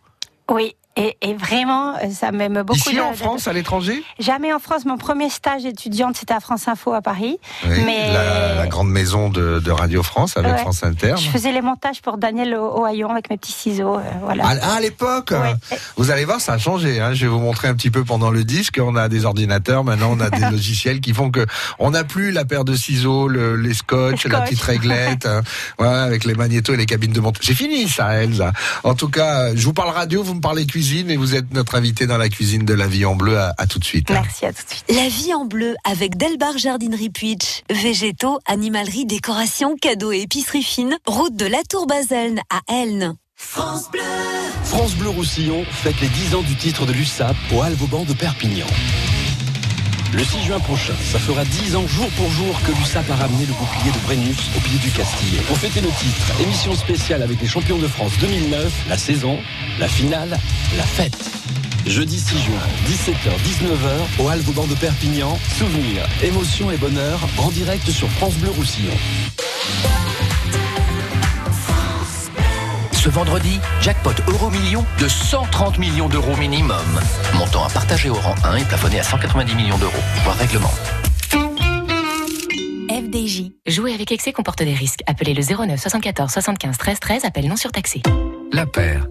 Oui. 0.50 0.74
Et, 1.00 1.16
et 1.22 1.34
vraiment, 1.34 1.94
euh, 1.96 2.10
ça 2.12 2.30
m'aime 2.30 2.62
beaucoup. 2.62 2.78
ici 2.78 2.94
de- 2.94 3.00
en 3.00 3.12
de- 3.12 3.16
France, 3.16 3.48
à 3.48 3.52
l'étranger 3.52 4.02
Jamais 4.18 4.52
en 4.52 4.58
France. 4.58 4.84
Mon 4.84 4.98
premier 4.98 5.30
stage 5.30 5.64
étudiante, 5.64 6.16
c'était 6.16 6.34
à 6.34 6.40
France 6.40 6.68
Info 6.68 6.92
à 6.92 7.00
Paris. 7.00 7.38
Oui, 7.66 7.70
Mais- 7.86 8.12
la, 8.12 8.54
la 8.56 8.66
grande 8.66 8.90
maison 8.90 9.28
de, 9.30 9.60
de 9.60 9.70
Radio 9.70 10.02
France 10.02 10.36
avec 10.36 10.52
Ouais. 10.52 10.58
France 10.58 10.82
Inter. 10.84 11.14
Je 11.16 11.28
faisais 11.30 11.52
les 11.52 11.62
montages 11.62 12.02
pour 12.02 12.18
Daniel 12.18 12.54
Ohaillon 12.54 13.10
avec 13.10 13.30
mes 13.30 13.36
petits 13.38 13.52
ciseaux. 13.52 13.96
euh, 13.96 14.02
voilà. 14.22 14.44
Ah, 14.46 14.74
à 14.76 14.80
l'époque, 14.80 15.30
Ouais. 15.32 15.54
vous 15.96 16.10
allez 16.10 16.24
voir, 16.24 16.40
ça 16.40 16.52
a 16.54 16.58
changé. 16.58 17.00
Hein. 17.00 17.14
Je 17.14 17.22
vais 17.22 17.30
vous 17.32 17.38
montrer 17.38 17.68
un 17.68 17.74
petit 17.74 17.90
peu 17.90 18.04
pendant 18.04 18.30
le 18.30 18.44
disque. 18.44 18.78
On 18.82 18.96
a 18.96 19.08
des 19.08 19.24
ordinateurs, 19.24 19.84
maintenant 19.84 20.10
on 20.12 20.20
a 20.20 20.28
des 20.30 20.40
logiciels 20.50 21.00
qui 21.00 21.14
font 21.14 21.30
que 21.30 21.46
on 21.78 21.90
n'a 21.92 22.04
plus 22.04 22.30
la 22.30 22.44
paire 22.44 22.64
de 22.64 22.74
ciseaux, 22.74 23.26
le- 23.28 23.56
les 23.56 23.74
scotch, 23.74 24.24
la 24.26 24.30
scotch. 24.38 24.50
petite 24.50 24.62
réglette, 24.62 25.24
hein. 25.26 25.42
voilà, 25.78 26.02
avec 26.02 26.24
les 26.24 26.34
magnétos 26.34 26.74
et 26.74 26.76
les 26.76 26.86
cabines 26.86 27.12
de 27.12 27.20
montage. 27.20 27.42
C'est 27.46 27.54
fini 27.54 27.88
ça, 27.88 28.14
Elsa. 28.22 28.52
En 28.84 28.94
tout 28.94 29.08
cas, 29.08 29.54
je 29.54 29.64
vous 29.64 29.72
parle 29.72 29.90
radio, 29.90 30.22
vous 30.22 30.34
me 30.34 30.40
parlez 30.40 30.66
cuisine 30.66 30.89
et 30.98 31.16
vous 31.16 31.34
êtes 31.34 31.52
notre 31.52 31.76
invité 31.76 32.06
dans 32.06 32.18
la 32.18 32.28
cuisine 32.28 32.64
de 32.64 32.74
la 32.74 32.86
vie 32.86 33.04
en 33.04 33.14
bleu. 33.14 33.38
À, 33.38 33.54
à 33.58 33.66
tout 33.66 33.78
de 33.78 33.84
suite. 33.84 34.10
Merci, 34.10 34.44
à 34.44 34.52
tout 34.52 34.62
de 34.64 34.70
suite. 34.70 34.84
La 34.88 35.08
vie 35.08 35.32
en 35.34 35.44
bleu 35.44 35.76
avec 35.84 36.16
Delbar 36.16 36.58
Jardinerie 36.58 37.10
Puitch. 37.10 37.62
Végétaux, 37.70 38.38
animalerie, 38.46 39.06
décoration, 39.06 39.76
cadeaux 39.80 40.12
et 40.12 40.22
épicerie 40.22 40.62
fine. 40.62 40.96
Route 41.06 41.36
de 41.36 41.46
la 41.46 41.62
Tour 41.68 41.86
Baselne 41.86 42.40
à 42.50 42.60
Elne. 42.72 43.14
France 43.36 44.94
Bleu 44.96 45.08
Roussillon 45.08 45.64
fête 45.70 46.00
les 46.00 46.08
10 46.08 46.34
ans 46.34 46.42
du 46.42 46.54
titre 46.56 46.86
de 46.86 46.92
l'USAP 46.92 47.36
au 47.52 47.62
Alvauban 47.62 48.04
de 48.04 48.12
Perpignan. 48.12 48.66
Le 50.12 50.24
6 50.24 50.42
juin 50.42 50.58
prochain, 50.58 50.94
ça 51.04 51.20
fera 51.20 51.44
10 51.44 51.76
ans 51.76 51.86
jour 51.86 52.08
pour 52.16 52.28
jour 52.30 52.60
que 52.66 52.72
l'USAP 52.72 53.08
a 53.10 53.14
ramené 53.14 53.46
le 53.46 53.52
bouclier 53.52 53.92
de 53.92 53.98
Brennus 54.04 54.50
au 54.56 54.60
pied 54.60 54.78
du 54.78 54.90
Castillet. 54.90 55.40
Pour 55.46 55.56
fêter 55.56 55.80
le 55.80 55.88
titre, 55.88 56.40
émission 56.40 56.74
spéciale 56.74 57.22
avec 57.22 57.40
les 57.40 57.46
champions 57.46 57.78
de 57.78 57.86
France 57.86 58.12
2009, 58.20 58.86
la 58.88 58.98
saison, 58.98 59.38
la 59.78 59.86
finale, 59.86 60.36
la 60.76 60.82
fête. 60.82 61.30
Jeudi 61.86 62.18
6 62.18 62.38
juin, 62.38 62.60
17h-19h, 62.88 64.24
au 64.24 64.28
Alvauban 64.28 64.66
de 64.66 64.74
Perpignan, 64.74 65.38
souvenirs, 65.56 66.06
émotions 66.24 66.72
et 66.72 66.76
bonheur 66.76 67.20
en 67.38 67.50
direct 67.50 67.88
sur 67.90 68.08
France 68.10 68.34
Bleu 68.34 68.50
Roussillon. 68.50 68.92
Ce 73.00 73.08
vendredi, 73.08 73.58
jackpot 73.80 74.12
euro 74.28 74.50
million 74.50 74.84
de 74.98 75.08
130 75.08 75.78
millions 75.78 76.10
d'euros 76.10 76.36
minimum. 76.36 77.00
Montant 77.32 77.64
à 77.64 77.70
partager 77.70 78.10
au 78.10 78.14
rang 78.14 78.34
1 78.44 78.56
et 78.56 78.64
plafonné 78.66 79.00
à 79.00 79.02
190 79.02 79.54
millions 79.54 79.78
d'euros. 79.78 80.02
Voir 80.22 80.36
règlement. 80.36 80.70
FDJ. 82.90 83.52
Jouer 83.66 83.94
avec 83.94 84.12
excès 84.12 84.32
comporte 84.34 84.62
des 84.62 84.74
risques. 84.74 85.00
Appelez 85.06 85.32
le 85.32 85.40
09 85.40 85.80
74 85.80 86.30
75 86.30 86.76
13 86.76 87.00
13. 87.00 87.24
Appel 87.24 87.48
non 87.48 87.56
surtaxé. 87.56 88.02
La 88.52 88.66
paire. 88.66 89.06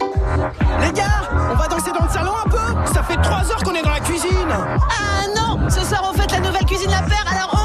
Les 0.81 0.91
gars, 0.91 1.27
on 1.31 1.55
va 1.55 1.67
danser 1.67 1.89
dans 1.91 2.05
le 2.05 2.11
salon 2.11 2.33
un 2.45 2.49
peu? 2.49 2.93
Ça 2.93 3.01
fait 3.01 3.19
trois 3.23 3.41
heures 3.51 3.63
qu'on 3.63 3.73
est 3.73 3.81
dans 3.81 3.89
la 3.89 4.01
cuisine 4.01 4.29
Ah 4.51 5.25
non 5.35 5.67
Ce 5.67 5.83
soir 5.83 6.11
on 6.13 6.15
fête 6.15 6.31
la 6.31 6.41
nouvelle 6.41 6.65
cuisine 6.65 6.91
La 6.91 7.01
Paire, 7.01 7.25
alors 7.27 7.58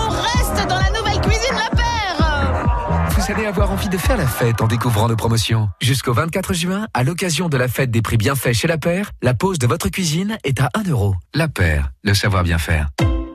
Vous 3.25 3.33
allez 3.33 3.47
avoir 3.47 3.71
envie 3.71 3.89
de 3.89 3.97
faire 3.97 4.19
la 4.19 4.27
fête 4.27 4.61
en 4.61 4.67
découvrant 4.67 5.09
nos 5.09 5.17
promotions. 5.17 5.71
Jusqu'au 5.81 6.13
24 6.13 6.53
juin, 6.53 6.89
à 6.93 7.05
l'occasion 7.05 7.49
de 7.49 7.57
la 7.57 7.69
fête 7.69 7.91
des 7.91 8.03
prix 8.03 8.19
bien 8.19 8.35
faits 8.35 8.53
chez 8.53 8.69
La 8.69 8.77
Paire, 8.77 9.13
la 9.23 9.33
pause 9.33 9.59
de 9.59 9.67
votre 9.67 9.89
cuisine 9.89 10.37
est 10.45 10.61
à 10.61 10.69
1 10.75 10.91
euro. 10.91 11.15
La 11.33 11.49
Paire, 11.49 11.91
le 12.03 12.13
savoir 12.13 12.43
bien 12.43 12.59
faire. 12.59 12.91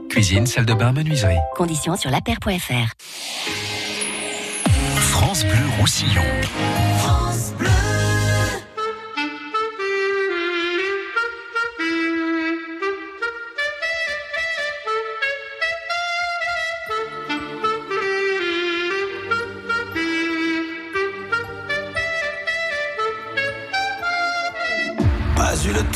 Cuisine, 0.07 0.45
salle 0.45 0.67
de 0.67 0.75
bain, 0.75 0.91
menuiserie. 0.91 1.39
Conditions 1.55 1.95
sur 1.95 2.11
lapaire.fr. 2.11 2.93
France 4.95 5.43
Bleu 5.43 5.65
Roussillon. 5.79 6.21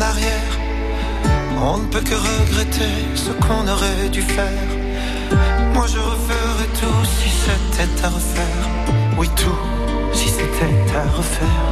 Arrière. 0.00 0.52
On 1.60 1.78
ne 1.78 1.86
peut 1.86 2.00
que 2.00 2.14
regretter 2.14 2.94
ce 3.14 3.30
qu'on 3.30 3.66
aurait 3.66 4.08
dû 4.10 4.22
faire. 4.22 4.68
Moi 5.74 5.86
je 5.86 5.98
referais 5.98 6.70
tout 6.80 7.04
si 7.18 7.30
c'était 7.30 8.04
à 8.04 8.08
refaire. 8.08 8.64
Oui, 9.18 9.28
tout 9.36 9.62
si 10.12 10.28
c'était 10.28 10.96
à 10.96 11.04
refaire. 11.16 11.68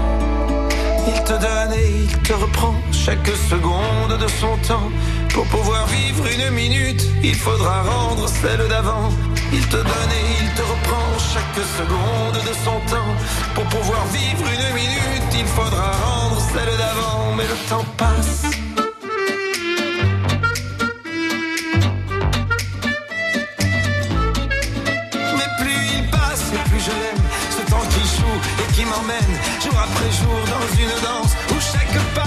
Il 1.08 1.22
te 1.22 1.32
donne 1.32 1.72
et 1.74 1.88
il 2.04 2.18
te 2.22 2.32
reprend 2.32 2.74
chaque 2.90 3.30
seconde 3.48 4.18
de 4.18 4.28
son 4.40 4.56
temps. 4.66 4.90
Pour 5.32 5.44
pouvoir 5.46 5.86
vivre 5.86 6.24
une 6.26 6.50
minute, 6.50 7.06
il 7.22 7.34
faudra 7.34 7.82
rendre 7.82 8.28
celle 8.28 8.66
d'avant. 8.68 9.10
Il 9.52 9.64
te 9.68 9.76
donne 9.76 10.12
et 10.20 10.42
il 10.42 10.50
te 10.54 10.62
reprend 10.62 11.08
chaque 11.32 11.64
seconde 11.78 12.42
de 12.48 12.54
son 12.64 12.78
temps. 12.92 13.14
Pour 13.54 13.64
pouvoir 13.64 14.04
vivre 14.06 14.46
une 14.56 14.74
minute, 14.74 15.30
il 15.38 15.46
faudra 15.46 15.92
rendre 15.92 16.40
celle 16.52 16.76
d'avant. 16.76 16.85
Mais 17.36 17.44
le 17.44 17.68
temps 17.68 17.84
passe. 17.98 18.44
Mais 25.36 25.48
plus 25.58 25.80
il 25.96 26.10
passe 26.10 26.44
et 26.54 26.68
plus 26.70 26.80
je 26.80 26.90
l'aime. 26.90 27.24
Ce 27.50 27.70
temps 27.70 27.86
qui 27.90 28.00
joue 28.16 28.38
et 28.62 28.72
qui 28.72 28.84
m'emmène 28.86 29.34
jour 29.62 29.78
après 29.78 30.10
jour 30.12 30.38
dans 30.46 30.66
une 30.80 30.94
danse 31.02 31.36
où 31.50 31.60
chaque 31.60 32.14
pas 32.14 32.25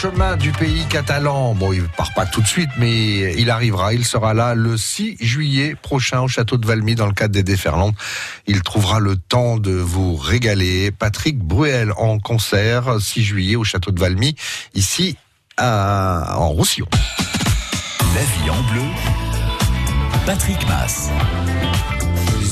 chemin 0.00 0.38
du 0.38 0.50
pays 0.52 0.86
catalan. 0.88 1.54
Bon, 1.54 1.74
il 1.74 1.82
part 1.82 2.14
pas 2.14 2.24
tout 2.24 2.40
de 2.40 2.46
suite, 2.46 2.70
mais 2.78 3.34
il 3.34 3.50
arrivera. 3.50 3.92
Il 3.92 4.06
sera 4.06 4.32
là 4.32 4.54
le 4.54 4.78
6 4.78 5.18
juillet 5.20 5.74
prochain 5.74 6.22
au 6.22 6.28
château 6.28 6.56
de 6.56 6.66
Valmy 6.66 6.94
dans 6.94 7.06
le 7.06 7.12
cadre 7.12 7.34
des 7.34 7.42
Déferlantes. 7.42 7.94
Il 8.46 8.62
trouvera 8.62 8.98
le 8.98 9.16
temps 9.16 9.58
de 9.58 9.72
vous 9.72 10.16
régaler. 10.16 10.90
Patrick 10.90 11.38
Bruel 11.38 11.92
en 11.98 12.18
concert 12.18 12.98
6 12.98 13.22
juillet 13.22 13.56
au 13.56 13.64
château 13.64 13.90
de 13.90 14.00
Valmy, 14.00 14.36
ici 14.72 15.18
à, 15.58 16.34
en 16.38 16.48
Roussillon. 16.48 16.88
La 18.14 18.22
vie 18.22 18.50
en 18.50 18.72
bleu. 18.72 18.86
Patrick 20.24 20.66
Mass. 20.66 21.10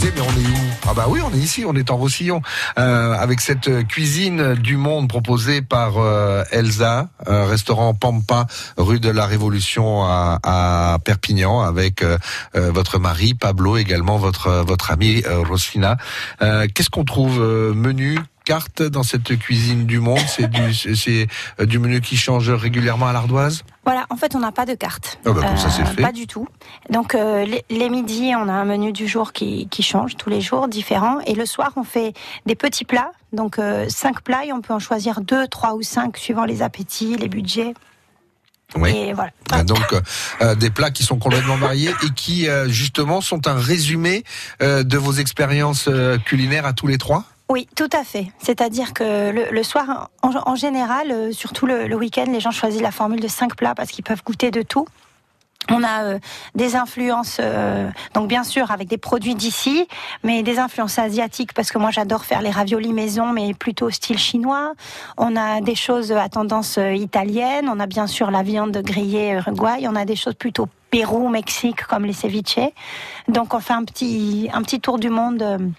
Mais 0.00 0.20
on 0.20 0.30
est 0.30 0.46
où? 0.46 0.70
Ah 0.88 0.94
bah 0.94 1.06
oui, 1.08 1.20
on 1.24 1.32
est 1.34 1.38
ici, 1.38 1.64
on 1.66 1.74
est 1.74 1.90
en 1.90 1.96
Roussillon, 1.96 2.40
euh, 2.78 3.12
avec 3.14 3.40
cette 3.40 3.86
cuisine 3.88 4.54
du 4.54 4.76
monde 4.76 5.08
proposée 5.08 5.60
par 5.60 5.98
euh, 5.98 6.44
Elsa, 6.52 7.08
un 7.26 7.44
restaurant 7.44 7.94
Pampa, 7.94 8.46
rue 8.76 9.00
de 9.00 9.10
la 9.10 9.26
Révolution 9.26 10.04
à, 10.04 10.38
à 10.42 10.98
Perpignan, 11.04 11.60
avec 11.60 12.02
euh, 12.02 12.16
euh, 12.54 12.70
votre 12.70 12.98
mari 12.98 13.34
Pablo, 13.34 13.76
également 13.76 14.18
votre 14.18 14.64
votre 14.66 14.90
amie 14.92 15.22
euh, 15.26 15.42
Rosfina. 15.42 15.96
Euh, 16.42 16.66
Qu'est-ce 16.72 16.90
qu'on 16.90 17.04
trouve 17.04 17.40
euh, 17.40 17.74
menu? 17.74 18.18
Carte 18.48 18.82
dans 18.82 19.02
cette 19.02 19.38
cuisine 19.38 19.84
du 19.84 20.00
monde 20.00 20.26
C'est 20.26 20.48
du 20.48 20.66
euh, 21.60 21.66
du 21.66 21.78
menu 21.78 22.00
qui 22.00 22.16
change 22.16 22.48
régulièrement 22.48 23.06
à 23.06 23.12
l'ardoise? 23.12 23.62
Voilà, 23.84 24.06
en 24.08 24.16
fait, 24.16 24.34
on 24.34 24.38
n'a 24.46 24.52
pas 24.52 24.64
de 24.64 24.74
carte. 24.74 25.18
Ah 25.26 25.32
bah, 25.32 25.42
comme 25.42 25.56
ça, 25.58 25.68
c'est 25.68 25.84
fait. 25.84 26.00
Pas 26.00 26.12
du 26.12 26.26
tout. 26.26 26.46
Donc, 26.88 27.14
euh, 27.14 27.44
les, 27.44 27.62
les 27.68 27.90
midis, 27.90 28.32
on 28.42 28.48
a 28.48 28.52
un 28.52 28.64
menu 28.64 28.92
du 28.92 29.06
jour 29.06 29.32
qui, 29.32 29.68
qui 29.68 29.82
change 29.82 30.16
tous 30.16 30.30
les 30.30 30.40
jours, 30.40 30.66
différent. 30.66 31.18
Et 31.26 31.34
le 31.34 31.44
soir, 31.44 31.72
on 31.76 31.84
fait 31.84 32.14
des 32.46 32.54
petits 32.54 32.86
plats. 32.86 33.12
Donc, 33.34 33.58
euh, 33.58 33.86
cinq 33.90 34.22
plats 34.22 34.46
et 34.46 34.52
on 34.52 34.62
peut 34.62 34.72
en 34.72 34.78
choisir 34.78 35.20
deux, 35.20 35.46
trois 35.48 35.74
ou 35.74 35.82
cinq 35.82 36.16
suivant 36.16 36.46
les 36.46 36.62
appétits, 36.62 37.16
les 37.16 37.28
budgets. 37.28 37.74
Oui. 38.76 38.90
Et 38.96 39.12
voilà. 39.12 39.32
Ah, 39.50 39.62
Donc 39.62 39.92
euh, 39.92 40.00
euh, 40.40 40.54
des 40.54 40.70
plats 40.70 40.90
qui 40.90 41.02
sont 41.02 41.18
complètement 41.18 41.56
variés 41.56 41.92
et 42.04 42.10
qui 42.14 42.48
euh, 42.48 42.68
justement 42.68 43.20
sont 43.20 43.46
un 43.46 43.58
résumé 43.72 44.24
euh, 44.62 44.82
de 44.84 44.98
vos 44.98 45.12
expériences 45.12 45.86
euh, 45.88 46.18
culinaires 46.18 46.66
à 46.66 46.72
tous 46.72 46.86
les 46.86 46.98
trois? 46.98 47.24
Oui, 47.50 47.66
tout 47.74 47.88
à 47.92 48.04
fait. 48.04 48.26
C'est-à-dire 48.38 48.92
que 48.92 49.50
le, 49.50 49.62
soir, 49.62 50.10
en, 50.22 50.54
général, 50.54 51.10
euh, 51.10 51.32
surtout 51.32 51.64
le, 51.64 51.94
week-end, 51.94 52.26
les 52.30 52.40
gens 52.40 52.50
choisissent 52.50 52.82
la 52.82 52.90
formule 52.90 53.20
de 53.20 53.28
cinq 53.28 53.56
plats 53.56 53.74
parce 53.74 53.90
qu'ils 53.90 54.04
peuvent 54.04 54.22
goûter 54.22 54.50
de 54.50 54.60
tout. 54.60 54.86
On 55.70 55.82
a 55.82 56.04
euh, 56.04 56.18
des 56.54 56.76
influences, 56.76 57.38
euh, 57.40 57.90
donc 58.14 58.28
bien 58.28 58.44
sûr 58.44 58.70
avec 58.70 58.88
des 58.88 58.96
produits 58.96 59.34
d'ici, 59.34 59.86
mais 60.22 60.42
des 60.42 60.58
influences 60.58 60.98
asiatiques 60.98 61.52
parce 61.52 61.70
que 61.70 61.78
moi 61.78 61.90
j'adore 61.90 62.24
faire 62.24 62.42
les 62.42 62.50
raviolis 62.50 62.92
maison, 62.92 63.32
mais 63.32 63.54
plutôt 63.54 63.90
style 63.90 64.18
chinois. 64.18 64.74
On 65.16 65.34
a 65.34 65.60
des 65.60 65.74
choses 65.74 66.12
à 66.12 66.28
tendance 66.28 66.78
italienne. 66.78 67.68
On 67.70 67.80
a 67.80 67.86
bien 67.86 68.06
sûr 68.06 68.30
la 68.30 68.42
viande 68.42 68.76
grillée 68.78 69.32
Uruguay. 69.32 69.86
On 69.88 69.96
a 69.96 70.04
des 70.04 70.16
choses 70.16 70.34
plutôt 70.34 70.68
Pérou, 70.90 71.28
Mexique 71.28 71.84
comme 71.84 72.04
les 72.04 72.14
ceviches. 72.14 72.72
Donc 73.26 73.52
on 73.52 73.60
fait 73.60 73.74
un 73.74 73.84
petit 73.84 74.48
un 74.52 74.62
petit 74.62 74.80
tour 74.80 74.98
du 74.98 75.10
monde. 75.10 75.74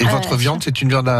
Et 0.00 0.06
Euh, 0.06 0.08
votre 0.08 0.34
viande, 0.36 0.62
c'est 0.64 0.80
une 0.82 0.88
viande 0.88 1.10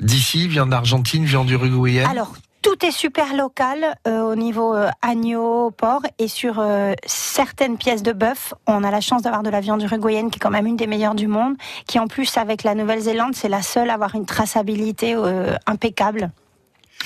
d'ici, 0.00 0.48
viande 0.48 0.70
d'Argentine, 0.70 1.24
viande 1.24 1.48
uruguayenne 1.50 2.08
Alors, 2.10 2.34
tout 2.62 2.84
est 2.84 2.90
super 2.90 3.36
local 3.36 3.96
euh, 4.08 4.22
au 4.22 4.34
niveau 4.34 4.74
euh, 4.74 4.88
agneau, 5.00 5.70
porc 5.70 6.02
et 6.18 6.26
sur 6.26 6.58
euh, 6.58 6.94
certaines 7.06 7.78
pièces 7.78 8.02
de 8.02 8.12
bœuf, 8.12 8.54
on 8.66 8.82
a 8.82 8.90
la 8.90 9.00
chance 9.00 9.22
d'avoir 9.22 9.44
de 9.44 9.50
la 9.50 9.60
viande 9.60 9.80
uruguayenne 9.82 10.30
qui 10.30 10.38
est 10.38 10.40
quand 10.40 10.50
même 10.50 10.66
une 10.66 10.76
des 10.76 10.88
meilleures 10.88 11.14
du 11.14 11.28
monde, 11.28 11.54
qui 11.86 12.00
en 12.00 12.08
plus 12.08 12.36
avec 12.36 12.64
la 12.64 12.74
Nouvelle-Zélande, 12.74 13.36
c'est 13.36 13.48
la 13.48 13.62
seule 13.62 13.88
à 13.88 13.94
avoir 13.94 14.16
une 14.16 14.26
traçabilité 14.26 15.14
euh, 15.14 15.54
impeccable. 15.66 16.32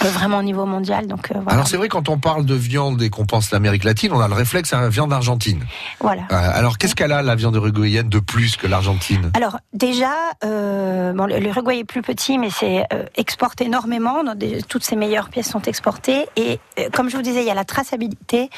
Euh, 0.03 0.09
vraiment 0.09 0.39
au 0.39 0.43
niveau 0.43 0.65
mondial, 0.67 1.07
donc 1.07 1.31
euh, 1.31 1.35
voilà. 1.35 1.53
Alors 1.53 1.69
c'est 1.69 1.77
vrai 1.77 1.89
quand 1.89 2.09
on 2.09 2.19
parle 2.19 2.45
de 2.47 2.55
viande 2.55 3.03
et 3.03 3.11
qu'on 3.11 3.27
pense 3.27 3.51
l'Amérique 3.51 3.85
latine, 3.85 4.13
on 4.13 4.21
a 4.21 4.29
le 4.29 4.35
réflexe 4.35 4.73
à 4.73 4.81
la 4.81 4.89
viande 4.89 5.13
argentine. 5.13 5.65
voilà. 6.01 6.23
Euh, 6.33 6.51
alors 6.55 6.79
qu'est-ce 6.79 6.95
qu'elle 6.95 7.13
a 7.13 7.23
la 7.23 7.35
viande 7.35 7.57
uruguayenne 7.57 8.09
de 8.09 8.19
plus 8.19 8.57
que 8.57 8.67
l'Argentine? 8.67 9.31
Alors 9.35 9.59
déjà, 9.73 10.13
euh, 10.45 11.13
bon, 11.13 11.27
l'Uruguay 11.27 11.81
est 11.81 11.85
plus 11.85 12.03
petit, 12.03 12.39
mais 12.39 12.51
c'est 12.51 12.85
euh, 12.93 13.05
exporte 13.17 13.61
énormément. 13.61 14.23
Toutes 14.69 14.85
ses 14.85 14.97
meilleures 14.97 15.29
pièces 15.29 15.51
sont 15.51 15.63
exportées. 15.63 16.27
Et 16.37 16.61
comme 16.93 17.11
je 17.11 17.17
vous 17.17 17.23
disais, 17.23 17.41
il 17.41 17.47
y 17.47 17.51
a 17.51 17.55
la 17.55 17.65
traçabilité. 17.65 18.51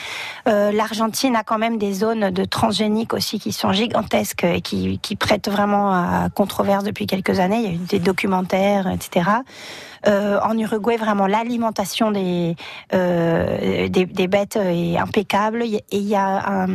L'Argentine 0.46 1.34
a 1.36 1.42
quand 1.42 1.58
même 1.58 1.78
des 1.78 1.92
zones 1.92 2.30
de 2.30 2.44
transgéniques 2.44 3.14
aussi 3.14 3.38
qui 3.38 3.52
sont 3.52 3.72
gigantesques 3.72 4.44
et 4.44 4.60
qui, 4.60 4.98
qui 5.00 5.16
prêtent 5.16 5.48
vraiment 5.48 5.92
à 5.92 6.28
controverse 6.34 6.84
depuis 6.84 7.06
quelques 7.06 7.40
années. 7.40 7.58
Il 7.58 7.64
y 7.64 7.68
a 7.68 7.72
eu 7.72 7.78
des 7.78 7.98
documentaires, 7.98 8.88
etc. 8.88 9.30
Euh, 10.06 10.38
en 10.42 10.56
Uruguay, 10.58 10.96
vraiment 10.96 11.26
l'alimentation 11.26 12.10
des, 12.10 12.56
euh, 12.94 13.88
des 13.88 14.06
des 14.06 14.28
bêtes 14.28 14.56
est 14.56 14.98
impeccable. 14.98 15.62
Et 15.62 15.82
il 15.92 16.02
y 16.08 16.16
a 16.16 16.48
un 16.50 16.68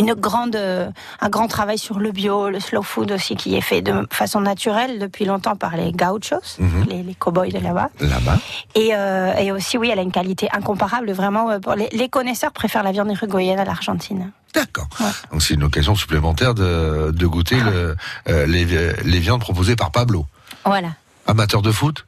une 0.00 0.14
grande, 0.14 0.56
euh, 0.56 0.90
un 1.20 1.28
grand 1.28 1.46
travail 1.46 1.78
sur 1.78 2.00
le 2.00 2.10
bio, 2.10 2.50
le 2.50 2.58
slow 2.60 2.82
food 2.82 3.12
aussi, 3.12 3.36
qui 3.36 3.54
est 3.56 3.60
fait 3.60 3.82
de 3.82 4.06
façon 4.10 4.40
naturelle 4.40 4.98
depuis 4.98 5.24
longtemps 5.24 5.54
par 5.56 5.76
les 5.76 5.92
gauchos, 5.92 6.56
Mhm. 6.58 6.84
les, 6.90 7.02
les 7.04 7.14
cow-boys 7.14 7.48
de 7.50 7.60
là-bas. 7.60 7.90
Là-bas. 8.00 8.36
Et, 8.74 8.90
euh, 8.94 9.32
et 9.36 9.52
aussi, 9.52 9.78
oui, 9.78 9.88
elle 9.90 10.00
a 10.00 10.02
une 10.02 10.10
qualité 10.12 10.48
incomparable. 10.52 11.12
Vraiment, 11.12 11.50
les, 11.76 11.88
les 11.92 12.08
connaisseurs 12.08 12.50
préfèrent 12.52 12.82
la 12.82 12.92
viande 12.92 13.10
uruguayenne 13.10 13.60
à 13.60 13.64
l'Argentine. 13.64 14.32
D'accord. 14.52 14.88
Donc 15.30 15.40
c'est 15.42 15.54
une 15.54 15.62
occasion 15.64 15.94
supplémentaire 15.94 16.54
de, 16.54 17.12
de 17.14 17.26
goûter 17.26 17.60
le, 17.60 17.96
euh, 18.28 18.46
les, 18.46 18.64
les 18.64 19.18
viandes 19.20 19.40
proposées 19.40 19.76
par 19.76 19.92
Pablo. 19.92 20.26
Voilà. 20.64 20.88
Amateur 21.28 21.62
de 21.62 21.70
foot 21.70 22.05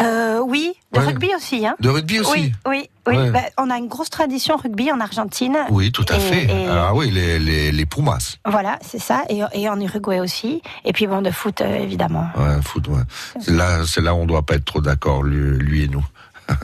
Euh, 0.00 0.40
oui, 0.46 0.72
de 0.92 0.98
Ouais. 1.00 1.06
rugby 1.06 1.30
aussi. 1.36 1.66
Hein. 1.66 1.74
De 1.80 1.88
rugby 1.88 2.20
aussi 2.20 2.30
Oui, 2.32 2.52
oui, 2.66 2.88
oui. 3.06 3.16
Ouais. 3.16 3.30
Bah, 3.30 3.40
on 3.58 3.70
a 3.70 3.76
une 3.78 3.88
grosse 3.88 4.10
tradition 4.10 4.56
rugby 4.56 4.90
en 4.92 5.00
Argentine. 5.00 5.56
Oui, 5.70 5.92
tout 5.92 6.04
à 6.08 6.16
Et- 6.16 6.20
fait. 6.20 6.44
et- 6.44 6.66
Ah 6.68 6.94
oui, 6.94 7.10
les, 7.10 7.38
les, 7.38 7.72
les 7.72 7.86
Pumas. 7.86 8.36
Voilà, 8.44 8.78
c'est 8.82 8.98
ça. 9.00 9.22
Et, 9.28 9.40
et 9.52 9.68
en 9.68 9.80
Uruguay 9.80 10.20
aussi. 10.20 10.62
Et 10.84 10.92
puis 10.92 11.06
bon, 11.06 11.22
de 11.22 11.30
foot, 11.30 11.60
euh, 11.60 11.76
évidemment. 11.76 12.28
Ouais, 12.36 12.60
foot, 12.62 12.88
ouais. 12.88 13.02
C'est 13.40 13.52
là, 13.54 13.80
c'est 13.86 14.00
là 14.00 14.14
où 14.14 14.18
on 14.18 14.26
doit 14.26 14.42
pas 14.42 14.54
être 14.54 14.64
trop 14.64 14.80
d'accord, 14.80 15.22
lui, 15.22 15.58
lui 15.58 15.84
et 15.84 15.88
nous. 15.88 16.04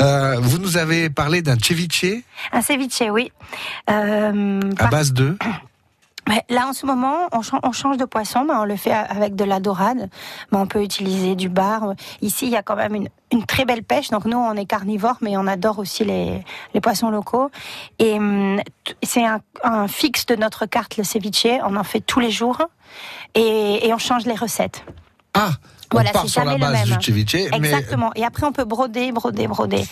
Euh, 0.00 0.36
vous 0.40 0.58
nous 0.58 0.76
avez 0.76 1.10
parlé 1.10 1.42
d'un 1.42 1.56
ceviche 1.62 2.04
Un 2.52 2.60
ceviche, 2.62 3.02
oui. 3.10 3.30
Euh, 3.90 4.60
à 4.72 4.76
par- 4.76 4.90
base 4.90 5.12
de 5.12 5.36
là, 6.48 6.68
en 6.68 6.72
ce 6.72 6.86
moment, 6.86 7.28
on, 7.32 7.42
chan- 7.42 7.60
on 7.62 7.72
change 7.72 7.96
de 7.96 8.04
poisson, 8.04 8.44
mais 8.46 8.54
on 8.54 8.64
le 8.64 8.76
fait 8.76 8.92
avec 8.92 9.34
de 9.34 9.44
la 9.44 9.60
dorade. 9.60 10.08
Mais 10.50 10.58
on 10.58 10.66
peut 10.66 10.82
utiliser 10.82 11.34
du 11.34 11.48
bar. 11.48 11.94
Ici, 12.20 12.46
il 12.46 12.52
y 12.52 12.56
a 12.56 12.62
quand 12.62 12.76
même 12.76 12.94
une, 12.94 13.08
une 13.32 13.44
très 13.44 13.64
belle 13.64 13.82
pêche. 13.82 14.10
Donc 14.10 14.24
nous, 14.24 14.38
on 14.38 14.54
est 14.54 14.64
carnivore, 14.66 15.16
mais 15.20 15.36
on 15.36 15.46
adore 15.46 15.78
aussi 15.78 16.04
les, 16.04 16.42
les 16.74 16.80
poissons 16.80 17.10
locaux. 17.10 17.50
Et 17.98 18.14
hum, 18.14 18.60
c'est 19.02 19.24
un, 19.24 19.40
un 19.64 19.88
fixe 19.88 20.26
de 20.26 20.36
notre 20.36 20.66
carte, 20.66 20.96
le 20.96 21.04
ceviche. 21.04 21.46
On 21.64 21.76
en 21.76 21.84
fait 21.84 22.00
tous 22.00 22.20
les 22.20 22.30
jours. 22.30 22.58
Et, 23.34 23.86
et 23.86 23.92
on 23.94 23.98
change 23.98 24.24
les 24.26 24.34
recettes. 24.34 24.84
Ah 25.34 25.50
on 25.90 25.96
Voilà, 25.96 26.10
c'est 26.22 26.28
sur 26.28 26.44
la 26.44 26.52
jamais 26.52 26.64
le 26.66 26.72
base 26.72 26.88
même. 26.88 26.98
du 26.98 27.04
ceviche, 27.04 27.34
mais 27.50 27.56
Exactement. 27.56 28.10
Et 28.14 28.24
après, 28.24 28.46
on 28.46 28.52
peut 28.52 28.64
broder, 28.64 29.12
broder, 29.12 29.46
broder. 29.46 29.84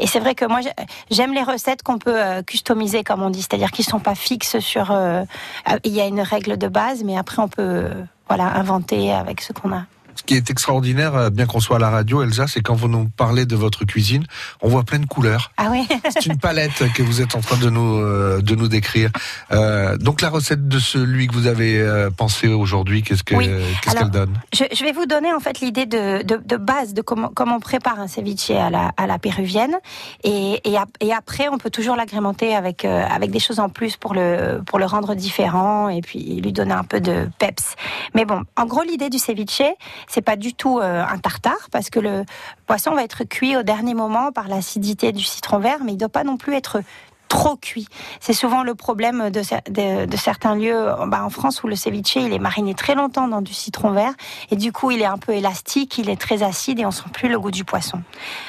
Et 0.00 0.06
c'est 0.06 0.20
vrai 0.20 0.34
que 0.34 0.44
moi, 0.44 0.60
j'ai- 0.60 0.72
j'aime 1.10 1.32
les 1.34 1.42
recettes 1.42 1.82
qu'on 1.82 1.98
peut 1.98 2.14
euh, 2.16 2.42
customiser, 2.42 3.04
comme 3.04 3.22
on 3.22 3.30
dit, 3.30 3.40
c'est-à-dire 3.42 3.70
qu'ils 3.70 3.84
sont 3.84 4.00
pas 4.00 4.14
fixes 4.14 4.58
sur. 4.60 4.90
euh, 4.90 5.22
euh, 5.70 5.78
Il 5.84 5.92
y 5.92 6.00
a 6.00 6.06
une 6.06 6.20
règle 6.20 6.56
de 6.56 6.68
base, 6.68 7.02
mais 7.04 7.16
après, 7.16 7.40
on 7.42 7.48
peut, 7.48 7.88
voilà, 8.28 8.44
inventer 8.56 9.12
avec 9.12 9.40
ce 9.40 9.52
qu'on 9.52 9.72
a. 9.72 9.82
ce 10.18 10.24
qui 10.24 10.34
est 10.34 10.50
extraordinaire, 10.50 11.14
euh, 11.14 11.30
bien 11.30 11.46
qu'on 11.46 11.60
soit 11.60 11.76
à 11.76 11.78
la 11.78 11.90
radio, 11.90 12.22
Elsa, 12.22 12.46
c'est 12.48 12.60
quand 12.60 12.74
vous 12.74 12.88
nous 12.88 13.08
parlez 13.16 13.46
de 13.46 13.54
votre 13.54 13.84
cuisine, 13.84 14.24
on 14.60 14.68
voit 14.68 14.82
plein 14.82 14.98
de 14.98 15.06
couleurs. 15.06 15.52
Ah 15.56 15.68
oui. 15.70 15.86
C'est 16.10 16.26
une 16.26 16.38
palette 16.38 16.82
que 16.92 17.02
vous 17.04 17.20
êtes 17.22 17.36
en 17.36 17.40
train 17.40 17.56
de 17.56 17.70
nous 17.70 17.98
euh, 18.00 18.40
de 18.42 18.54
nous 18.56 18.66
décrire. 18.68 19.10
Euh, 19.52 19.96
donc 19.96 20.20
la 20.20 20.28
recette 20.28 20.66
de 20.66 20.78
celui 20.80 21.28
que 21.28 21.34
vous 21.34 21.46
avez 21.46 21.78
euh, 21.78 22.10
pensé 22.10 22.48
aujourd'hui, 22.48 23.02
qu'est-ce 23.04 23.22
que 23.22 23.36
Oui. 23.36 23.48
qu'est-ce 23.82 23.94
qu'elle 23.94 24.10
donne 24.10 24.34
Je, 24.52 24.64
je 24.72 24.82
vais 24.84 24.92
vous 24.92 25.06
donner 25.06 25.32
en 25.32 25.38
fait 25.40 25.60
l'idée 25.60 25.86
de, 25.86 26.22
de, 26.24 26.40
de 26.44 26.56
base 26.56 26.94
de 26.94 27.02
comment, 27.02 27.30
comment 27.32 27.56
on 27.56 27.60
prépare 27.60 28.00
un 28.00 28.08
ceviche 28.08 28.50
à 28.50 28.70
la, 28.70 28.92
à 28.96 29.06
la 29.06 29.18
péruvienne 29.20 29.76
et, 30.24 30.60
et, 30.64 30.76
ap- 30.76 30.88
et 31.00 31.12
après 31.12 31.48
on 31.48 31.58
peut 31.58 31.70
toujours 31.70 31.94
l'agrémenter 31.94 32.56
avec 32.56 32.84
avec 32.84 33.30
des 33.30 33.38
choses 33.40 33.60
en 33.60 33.68
plus 33.68 33.96
pour 33.96 34.14
le 34.14 34.60
pour 34.66 34.78
le 34.80 34.86
rendre 34.86 35.14
différent 35.14 35.88
et 35.88 36.00
puis 36.00 36.40
lui 36.40 36.52
donner 36.52 36.74
un 36.74 36.84
peu 36.84 37.00
de 37.00 37.28
peps. 37.38 37.76
Mais 38.14 38.24
bon, 38.24 38.42
en 38.56 38.66
gros 38.66 38.82
l'idée 38.82 39.10
du 39.10 39.18
ceviche 39.18 39.62
c'est 40.08 40.22
pas 40.22 40.36
du 40.36 40.54
tout 40.54 40.78
euh, 40.80 41.04
un 41.04 41.18
tartare 41.18 41.68
parce 41.70 41.90
que 41.90 42.00
le 42.00 42.24
poisson 42.66 42.94
va 42.94 43.04
être 43.04 43.24
cuit 43.24 43.56
au 43.56 43.62
dernier 43.62 43.94
moment 43.94 44.32
par 44.32 44.48
l'acidité 44.48 45.12
du 45.12 45.22
citron 45.22 45.58
vert, 45.58 45.78
mais 45.84 45.92
il 45.92 45.96
doit 45.96 46.08
pas 46.08 46.24
non 46.24 46.36
plus 46.36 46.54
être 46.54 46.80
trop 47.28 47.56
cuit. 47.56 47.86
C'est 48.20 48.32
souvent 48.32 48.62
le 48.62 48.74
problème 48.74 49.28
de, 49.28 49.40
cer- 49.42 49.62
de, 49.70 50.06
de 50.06 50.16
certains 50.16 50.54
lieux 50.54 50.86
bah, 51.08 51.22
en 51.22 51.28
France 51.28 51.62
où 51.62 51.68
le 51.68 51.76
ceviche 51.76 52.16
il 52.16 52.32
est 52.32 52.38
mariné 52.38 52.72
très 52.72 52.94
longtemps 52.94 53.28
dans 53.28 53.42
du 53.42 53.52
citron 53.52 53.90
vert 53.90 54.14
et 54.50 54.56
du 54.56 54.72
coup 54.72 54.90
il 54.92 55.02
est 55.02 55.06
un 55.06 55.18
peu 55.18 55.32
élastique, 55.34 55.98
il 55.98 56.08
est 56.08 56.18
très 56.18 56.42
acide 56.42 56.80
et 56.80 56.86
on 56.86 56.90
sent 56.90 57.10
plus 57.12 57.28
le 57.28 57.38
goût 57.38 57.50
du 57.50 57.64
poisson. 57.64 58.00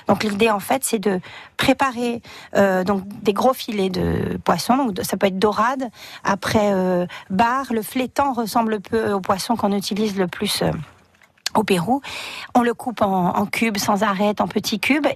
Donc 0.07 0.23
l'idée 0.23 0.49
en 0.49 0.61
fait 0.61 0.85
c'est 0.85 0.99
de 0.99 1.19
préparer 1.57 2.21
euh, 2.55 2.85
donc 2.85 3.03
des 3.21 3.33
gros 3.33 3.53
filets 3.53 3.89
de 3.89 4.37
poisson, 4.45 4.77
donc 4.77 4.99
ça 5.03 5.17
peut 5.17 5.27
être 5.27 5.39
dorade. 5.39 5.89
Après 6.23 6.71
euh, 6.71 7.05
bar, 7.29 7.65
le 7.73 7.81
flétan 7.81 8.31
ressemble 8.31 8.79
peu 8.79 9.11
au 9.11 9.19
poisson 9.19 9.57
qu'on 9.57 9.73
utilise 9.73 10.15
le 10.15 10.27
plus. 10.27 10.61
euh, 10.61 10.71
au 11.55 11.63
Pérou. 11.63 12.01
On 12.55 12.61
le 12.61 12.73
coupe 12.73 13.01
en, 13.01 13.35
en 13.35 13.45
cubes 13.45 13.77
sans 13.77 14.03
arrêt, 14.03 14.33
en 14.39 14.47
petits 14.47 14.79
cubes. 14.79 15.07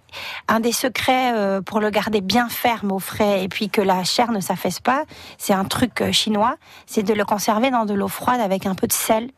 Un 0.48 0.60
des 0.60 0.72
secrets 0.72 1.34
euh, 1.36 1.62
pour 1.62 1.80
le 1.80 1.90
garder 1.90 2.22
bien 2.22 2.50
ferme 2.50 2.92
au 2.92 3.00
frais 3.00 3.44
et 3.44 3.48
puis 3.48 3.70
que 3.70 3.82
la 3.82 4.04
chair 4.04 4.32
ne 4.32 4.40
s'affaisse 4.40 4.80
pas, 4.80 5.04
c'est 5.38 5.54
un 5.54 5.66
truc 5.66 6.02
euh, 6.02 6.12
chinois, 6.12 6.56
c'est 6.86 7.04
de 7.04 7.14
le 7.14 7.26
conserver 7.26 7.72
dans 7.72 7.86
de 7.86 7.94
l'eau 7.94 8.08
froide 8.08 8.42
avec 8.42 8.66
un 8.66 8.76
peu 8.76 8.88
de 8.88 8.94
sel. 8.94 9.30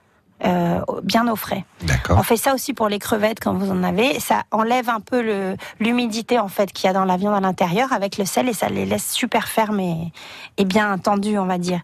euh, 0.43 0.81
bien 1.03 1.27
au 1.31 1.35
frais. 1.37 1.63
On 2.09 2.23
fait 2.23 2.35
ça 2.37 2.53
aussi 2.53 2.73
pour 2.73 2.89
les 2.89 2.99
crevettes 2.99 3.39
quand 3.39 3.53
vous 3.53 3.71
en 3.71 3.83
avez. 3.83 4.19
Ça 4.19 4.43
enlève 4.51 4.89
un 4.89 4.99
peu 4.99 5.55
l'humidité 5.79 6.39
en 6.39 6.49
fait 6.49 6.73
qu'il 6.73 6.87
y 6.87 6.89
a 6.89 6.93
dans 6.93 7.05
la 7.05 7.15
viande 7.15 7.35
à 7.35 7.39
l'intérieur 7.39 7.93
avec 7.93 8.17
le 8.17 8.25
sel 8.25 8.49
et 8.49 8.53
ça 8.53 8.67
les 8.67 8.85
laisse 8.85 9.11
super 9.11 9.47
fermes 9.47 9.79
et, 9.79 10.11
et 10.57 10.65
bien 10.65 10.97
tendues, 10.97 11.39
on 11.39 11.45
va 11.45 11.57
dire. 11.57 11.81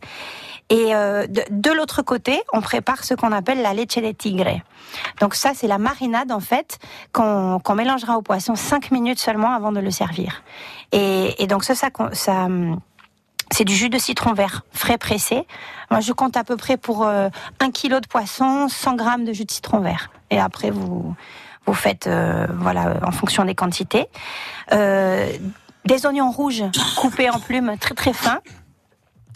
Et 0.72 0.96
euh, 0.96 1.28
de, 1.28 1.44
de 1.50 1.72
l'autre 1.72 2.02
côté, 2.02 2.42
on 2.54 2.62
prépare 2.62 3.04
ce 3.04 3.14
qu'on 3.14 3.34
appelle 3.34 3.62
la 3.62 3.74
leche 3.74 3.98
de 3.98 4.12
tigre. 4.14 4.62
Donc 5.20 5.36
ça, 5.36 5.52
c'est 5.54 5.68
la 5.68 5.78
marinade 5.78 6.32
en 6.32 6.40
fait 6.40 6.80
qu'on 7.12 7.60
qu'on 7.60 7.76
mélangera 7.76 8.18
au 8.18 8.22
poisson 8.22 8.56
5 8.56 8.90
minutes 8.92 9.20
seulement 9.20 9.54
avant 9.54 9.74
de 9.74 9.82
le 9.82 9.92
servir. 9.92 10.44
Et, 10.94 11.44
et 11.44 11.48
donc 11.48 11.66
ça, 11.66 11.76
ça, 11.76 11.90
ça 12.14 12.46
hum, 12.46 12.80
c'est 13.52 13.66
du 13.66 13.76
jus 13.76 13.90
de 13.90 13.98
citron 13.98 14.32
vert 14.34 14.64
frais 14.72 14.98
pressé. 14.98 15.46
Moi, 15.90 16.00
je 16.00 16.14
compte 16.14 16.38
à 16.38 16.46
peu 16.46 16.56
près 16.56 16.78
pour 16.78 17.06
euh, 17.06 17.28
un 17.60 17.70
kilo 17.72 18.00
de 18.00 18.08
poisson, 18.08 18.70
100 18.70 18.96
grammes 18.96 19.26
de 19.26 19.34
jus 19.34 19.44
de 19.44 19.52
citron 19.52 19.80
vert. 19.82 20.10
Et 20.30 20.40
après, 20.40 20.72
vous 20.72 21.14
vous 21.66 21.74
faites 21.74 22.08
euh, 22.08 22.48
voilà 22.56 22.96
en 23.06 23.12
fonction 23.12 23.44
des 23.44 23.56
quantités. 23.56 24.08
Euh, 24.72 25.30
des 25.86 26.06
oignons 26.06 26.32
rouges 26.32 26.64
coupés 26.96 27.30
en 27.30 27.40
plumes 27.40 27.76
très 27.80 27.94
très 27.94 28.14
fins. 28.14 28.40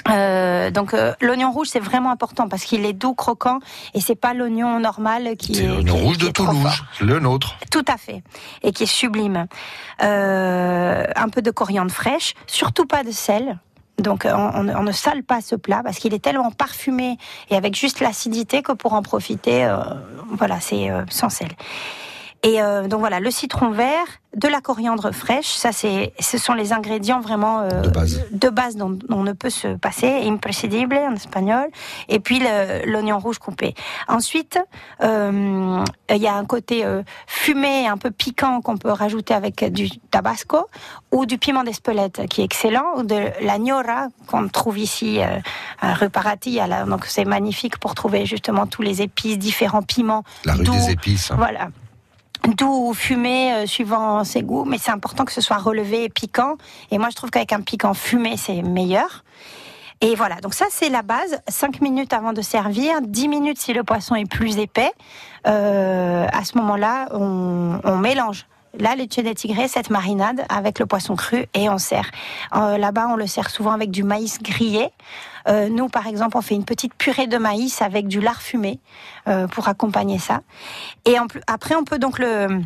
Euh, 0.09 0.69
donc 0.69 0.93
euh, 0.93 1.13
l'oignon 1.19 1.51
rouge 1.51 1.67
c'est 1.71 1.79
vraiment 1.79 2.11
important 2.11 2.47
parce 2.47 2.63
qu'il 2.63 2.85
est 2.85 2.93
doux 2.93 3.15
croquant 3.15 3.57
et 3.95 4.01
c'est 4.01 4.15
pas 4.15 4.35
l'oignon 4.35 4.79
normal 4.79 5.35
qui 5.35 5.55
C'est 5.55 5.63
est 5.63 5.67
l'oignon 5.67 5.97
est- 5.97 6.01
rouge 6.01 6.17
qui 6.17 6.23
de 6.25 6.29
est. 6.29 6.33
Toulouse, 6.33 6.83
le 7.01 7.19
nôtre. 7.19 7.55
Tout 7.71 7.85
à 7.87 7.97
fait. 7.97 8.21
Et 8.61 8.71
qui 8.71 8.83
est 8.83 8.85
sublime. 8.85 9.47
Euh, 10.03 11.05
un 11.15 11.29
peu 11.29 11.41
de 11.41 11.49
coriandre 11.51 11.91
fraîche, 11.91 12.33
surtout 12.47 12.85
pas 12.85 13.03
de 13.03 13.11
sel. 13.11 13.57
Donc 13.97 14.27
on, 14.29 14.29
on- 14.37 14.75
on 14.75 14.83
ne 14.83 14.91
sale 14.91 15.23
pas 15.23 15.41
ce 15.41 15.55
plat 15.55 15.81
parce 15.83 15.97
qu'il 15.97 16.13
est 16.13 16.19
tellement 16.23 16.51
parfumé 16.51 17.17
et 17.49 17.55
avec 17.55 17.75
juste 17.75 17.99
l'acidité 18.01 18.61
que 18.61 18.73
pour 18.73 18.93
en 18.93 19.01
profiter, 19.01 19.65
euh, 19.65 19.77
voilà, 20.31 20.59
c'est 20.59 20.89
euh, 20.91 21.03
sans 21.09 21.29
sel. 21.29 21.47
Et 22.45 22.61
euh, 22.61 22.87
donc 22.87 22.99
voilà, 22.99 23.19
le 23.19 23.31
citron 23.31 23.71
vert, 23.71 24.05
de 24.35 24.47
la 24.47 24.61
coriandre 24.61 25.11
fraîche, 25.11 25.47
ça 25.47 25.71
c'est, 25.71 26.13
ce 26.19 26.37
sont 26.37 26.53
les 26.53 26.73
ingrédients 26.73 27.21
vraiment 27.21 27.61
euh, 27.61 27.81
De 27.81 27.89
base. 27.89 28.21
de 28.31 28.49
base 28.49 28.75
dont 28.75 28.99
on 29.09 29.23
ne 29.23 29.31
peut 29.31 29.49
se 29.49 29.69
passer, 29.77 30.21
imprescindible 30.27 30.95
en 30.95 31.15
espagnol, 31.15 31.67
et 32.07 32.19
puis 32.19 32.39
l'oignon 32.85 33.17
rouge 33.17 33.39
coupé. 33.39 33.73
Ensuite, 34.07 34.59
euh, 35.01 35.83
il 36.13 36.21
y 36.21 36.27
a 36.27 36.35
un 36.35 36.45
côté 36.45 36.85
euh, 36.85 37.01
fumé, 37.25 37.87
un 37.87 37.97
peu 37.97 38.11
piquant 38.11 38.61
qu'on 38.61 38.77
peut 38.77 38.91
rajouter 38.91 39.33
avec 39.33 39.63
du 39.71 39.89
tabasco 40.11 40.67
ou 41.11 41.25
du 41.25 41.39
piment 41.39 41.63
d'Espelette 41.63 42.27
qui 42.29 42.41
est 42.41 42.45
excellent, 42.45 42.85
ou 42.97 43.03
de 43.03 43.19
la 43.41 43.57
gnora 43.57 44.09
qu'on 44.27 44.47
trouve 44.49 44.77
ici 44.77 45.19
euh, 45.19 45.39
à 45.81 45.93
rue 45.95 46.09
Parati. 46.11 46.59
à 46.59 46.67
la- 46.67 46.83
Donc 46.83 47.05
c'est 47.05 47.25
magnifique 47.25 47.77
pour 47.79 47.95
trouver 47.95 48.27
justement 48.27 48.67
tous 48.67 48.83
les 48.83 49.01
épices, 49.01 49.39
différents 49.39 49.81
piments. 49.81 50.23
La 50.43 50.53
rue 50.53 50.63
des 50.65 50.91
épices. 50.91 51.31
hein. 51.31 51.35
Voilà 51.39 51.69
doux 52.47 52.89
ou 52.89 52.93
fumé 52.93 53.53
euh, 53.53 53.65
suivant 53.65 54.23
ses 54.23 54.41
goûts, 54.41 54.65
mais 54.65 54.77
c'est 54.77 54.91
important 54.91 55.25
que 55.25 55.31
ce 55.31 55.41
soit 55.41 55.57
relevé 55.57 56.03
et 56.03 56.09
piquant. 56.09 56.55
Et 56.91 56.97
moi, 56.97 57.09
je 57.09 57.15
trouve 57.15 57.29
qu'avec 57.29 57.53
un 57.53 57.61
piquant 57.61 57.93
fumé, 57.93 58.37
c'est 58.37 58.61
meilleur. 58.61 59.23
Et 60.01 60.15
voilà, 60.15 60.35
donc 60.35 60.53
ça 60.53 60.65
c'est 60.69 60.89
la 60.89 61.01
base. 61.01 61.39
5 61.47 61.81
minutes 61.81 62.13
avant 62.13 62.33
de 62.33 62.41
servir, 62.41 63.01
10 63.01 63.27
minutes 63.27 63.57
si 63.57 63.73
le 63.73 63.83
poisson 63.83 64.15
est 64.15 64.29
plus 64.29 64.57
épais. 64.57 64.91
Euh, 65.47 66.27
à 66.31 66.43
ce 66.43 66.57
moment-là, 66.57 67.07
on, 67.11 67.79
on 67.83 67.97
mélange 67.97 68.45
la 68.79 68.95
leche 68.95 69.17
de 69.17 69.33
tigre, 69.33 69.61
cette 69.67 69.89
marinade 69.89 70.45
avec 70.49 70.79
le 70.79 70.85
poisson 70.85 71.15
cru 71.15 71.45
et 71.53 71.69
on 71.69 71.77
sert. 71.77 72.09
Euh, 72.55 72.77
Là-bas, 72.77 73.07
on 73.09 73.15
le 73.15 73.27
sert 73.27 73.49
souvent 73.49 73.71
avec 73.71 73.91
du 73.91 74.03
maïs 74.03 74.41
grillé. 74.41 74.89
Euh, 75.47 75.69
nous, 75.69 75.89
par 75.89 76.07
exemple, 76.07 76.37
on 76.37 76.41
fait 76.41 76.55
une 76.55 76.65
petite 76.65 76.93
purée 76.95 77.27
de 77.27 77.37
maïs 77.37 77.81
avec 77.81 78.07
du 78.07 78.19
lard 78.19 78.41
fumé 78.41 78.79
euh, 79.27 79.47
pour 79.47 79.67
accompagner 79.67 80.19
ça. 80.19 80.41
Et 81.05 81.15
après, 81.47 81.75
on 81.75 81.83
peut 81.83 81.99
donc 81.99 82.19
le 82.19 82.61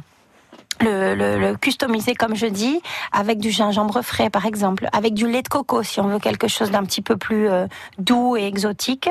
le, 0.82 1.16
le, 1.16 1.40
le 1.40 1.56
customiser 1.56 2.16
comme 2.16 2.36
je 2.36 2.46
dis, 2.46 2.82
avec 3.12 3.40
du 3.40 3.52
gingembre 3.52 4.02
frais 4.02 4.30
par 4.30 4.46
exemple, 4.46 4.88
avec 4.94 5.14
du 5.14 5.30
lait 5.30 5.42
de 5.42 5.48
coco 5.48 5.84
si 5.84 6.00
on 6.00 6.08
veut 6.08 6.20
quelque 6.20 6.48
chose 6.48 6.72
d'un 6.72 6.84
petit 6.84 7.02
peu 7.02 7.18
plus 7.18 7.50
euh, 7.50 7.68
doux 7.98 8.38
et 8.38 8.46
exotique. 8.46 9.10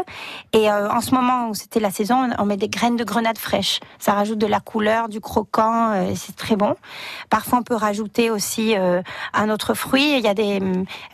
Et 0.53 0.71
euh, 0.71 0.91
en 0.91 1.01
ce 1.01 1.15
moment 1.15 1.49
où 1.49 1.55
c'était 1.55 1.81
la 1.81 1.91
saison, 1.91 2.29
on 2.39 2.45
met 2.45 2.57
des 2.57 2.69
graines 2.69 2.97
de 2.97 3.05
grenade 3.05 3.39
fraîches. 3.39 3.81
Ça 3.99 4.13
rajoute 4.13 4.39
de 4.39 4.47
la 4.47 4.61
couleur, 4.61 5.09
du 5.09 5.21
croquant, 5.21 5.93
euh, 5.93 6.13
c'est 6.15 6.37
très 6.37 6.57
bon. 6.57 6.77
Parfois 7.31 7.59
on 7.59 7.63
peut 7.63 7.75
rajouter 7.75 8.31
aussi 8.31 8.77
euh, 8.77 9.03
un 9.35 9.51
autre 9.51 9.75
fruit. 9.75 10.17
Il 10.17 10.25
y 10.25 10.29
a 10.29 10.35
des, 10.35 10.61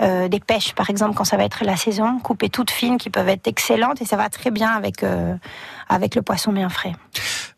euh, 0.01 0.29
des 0.29 0.41
pêches 0.41 0.75
par 0.75 0.91
exemple 0.91 1.15
quand 1.15 1.25
ça 1.25 1.37
va 1.37 1.45
être 1.45 1.65
la 1.65 1.77
saison, 1.77 2.19
coupées 2.19 2.49
toutes 2.49 2.71
fines 2.71 2.99
qui 2.99 3.11
peuvent 3.11 3.29
être 3.29 3.47
excellentes 3.47 4.01
et 4.03 4.05
ça 4.05 4.17
va 4.17 4.29
très 4.29 4.51
bien 4.51 4.71
avec, 4.71 5.03
euh, 5.03 5.35
avec 5.89 6.15
le 6.15 6.23
poisson 6.23 6.53
bien 6.53 6.69
frais. 6.69 6.93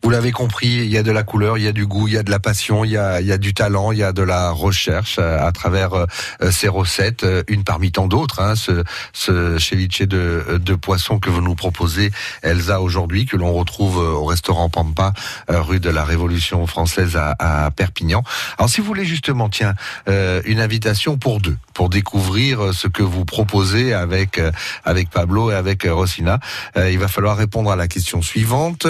Vous 0.02 0.10
l'avez 0.10 0.30
compris, 0.30 0.68
il 0.68 0.90
y 0.90 0.98
a 0.98 1.02
de 1.02 1.10
la 1.10 1.22
couleur, 1.22 1.58
il 1.58 1.64
y 1.64 1.66
a 1.66 1.72
du 1.72 1.86
goût, 1.86 2.06
il 2.06 2.14
y 2.14 2.18
a 2.18 2.22
de 2.22 2.30
la 2.30 2.38
passion, 2.38 2.84
il 2.84 2.92
y 2.92 2.96
a, 2.96 3.20
il 3.20 3.26
y 3.26 3.32
a 3.32 3.38
du 3.38 3.54
talent, 3.54 3.90
il 3.92 3.98
y 3.98 4.04
a 4.04 4.12
de 4.12 4.22
la 4.22 4.50
recherche 4.50 5.16
euh, 5.18 5.44
à 5.44 5.50
travers 5.52 5.94
euh, 5.94 6.06
ces 6.50 6.68
recettes, 6.68 7.24
euh, 7.24 7.42
une 7.48 7.64
parmi 7.64 7.90
tant 7.90 8.06
d'autres, 8.06 8.40
hein, 8.40 8.54
ce, 8.54 8.84
ce 9.12 9.58
ceviche 9.58 10.02
de, 10.02 10.60
de 10.62 10.74
poisson 10.74 11.18
que 11.18 11.30
vous 11.30 11.40
nous 11.40 11.56
proposez, 11.56 12.12
Elsa, 12.42 12.80
aujourd'hui, 12.80 13.26
que 13.26 13.36
l'on 13.36 13.52
retrouve 13.52 13.98
euh, 13.98 14.12
au 14.12 14.26
restaurant 14.26 14.68
Pampa, 14.68 15.12
euh, 15.50 15.60
rue 15.60 15.80
de 15.80 15.90
la 15.90 16.04
Révolution 16.04 16.66
française 16.66 17.16
à, 17.16 17.34
à 17.38 17.70
Perpignan. 17.70 18.22
Alors 18.58 18.68
si 18.70 18.80
vous 18.80 18.86
voulez 18.86 19.06
justement, 19.06 19.48
tiens, 19.48 19.74
euh, 20.08 20.40
une 20.44 20.60
invitation 20.60 21.16
pour 21.16 21.40
deux, 21.40 21.56
pour 21.74 21.88
découvrir 21.88 22.66
euh, 22.66 22.72
ce 22.72 22.86
que 22.86 23.02
vous 23.02 23.24
proposez 23.24 23.92
avec, 23.92 24.38
euh, 24.38 24.52
avec 24.84 25.10
Pablo 25.10 25.50
et 25.50 25.54
avec 25.54 25.84
euh, 25.84 25.94
Rosina, 25.94 26.38
euh, 26.76 26.90
il 26.90 26.98
va 26.98 27.08
falloir 27.08 27.36
répondre 27.36 27.72
à 27.72 27.76
la 27.76 27.88
question 27.88 28.15
suivante. 28.22 28.86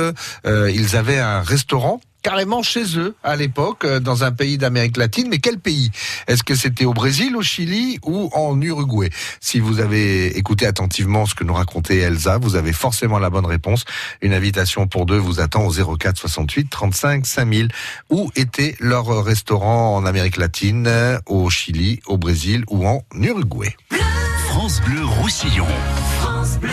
Euh, 0.47 0.71
ils 0.71 0.97
avaient 0.97 1.19
un 1.19 1.43
restaurant 1.43 2.01
carrément 2.27 2.65
chez 2.65 2.99
eux 2.99 3.15
à 3.23 3.37
l'époque 3.37 3.85
euh, 3.85 4.01
dans 4.01 4.25
un 4.25 4.33
pays 4.33 4.59
d'Amérique 4.59 4.97
latine. 4.97 5.29
Mais 5.31 5.39
quel 5.39 5.61
pays? 5.61 5.93
Est-ce 6.27 6.43
que 6.43 6.57
c'était 6.57 6.85
au 6.85 6.93
Brésil, 6.93 7.37
au 7.37 7.43
Chili 7.43 8.01
ou 8.05 8.31
en 8.35 8.61
Uruguay? 8.61 9.11
Si 9.41 9.61
vous 9.61 9.79
avez 9.79 10.37
écouté 10.37 10.67
attentivement 10.67 11.27
ce 11.27 11.37
que 11.37 11.45
nous 11.45 11.55
racontait 11.55 11.99
Elsa, 11.99 12.39
vous 12.39 12.57
avez 12.57 12.73
forcément 12.73 13.21
la 13.21 13.31
bonne 13.31 13.47
réponse. 13.47 13.85
Une 14.23 14.35
invitation 14.35 14.89
pour 14.89 15.07
deux 15.07 15.19
vous 15.19 15.39
attend 15.39 15.65
au 15.65 15.97
04 15.97 16.19
68 16.19 16.69
35 16.69 17.27
5000. 17.27 17.69
Où 18.11 18.29
était 18.35 18.75
leur 18.81 19.25
restaurant 19.25 19.95
en 19.95 20.05
Amérique 20.05 20.37
latine, 20.37 21.21
au 21.27 21.49
Chili, 21.49 22.01
au 22.07 22.19
Brésil 22.19 22.65
ou 22.69 22.89
en 22.89 23.05
Uruguay? 23.15 23.77
France 24.49 24.81
Bleu 24.81 25.05
Roussillon. 25.05 25.69
France 26.19 26.59
Bleu. 26.59 26.71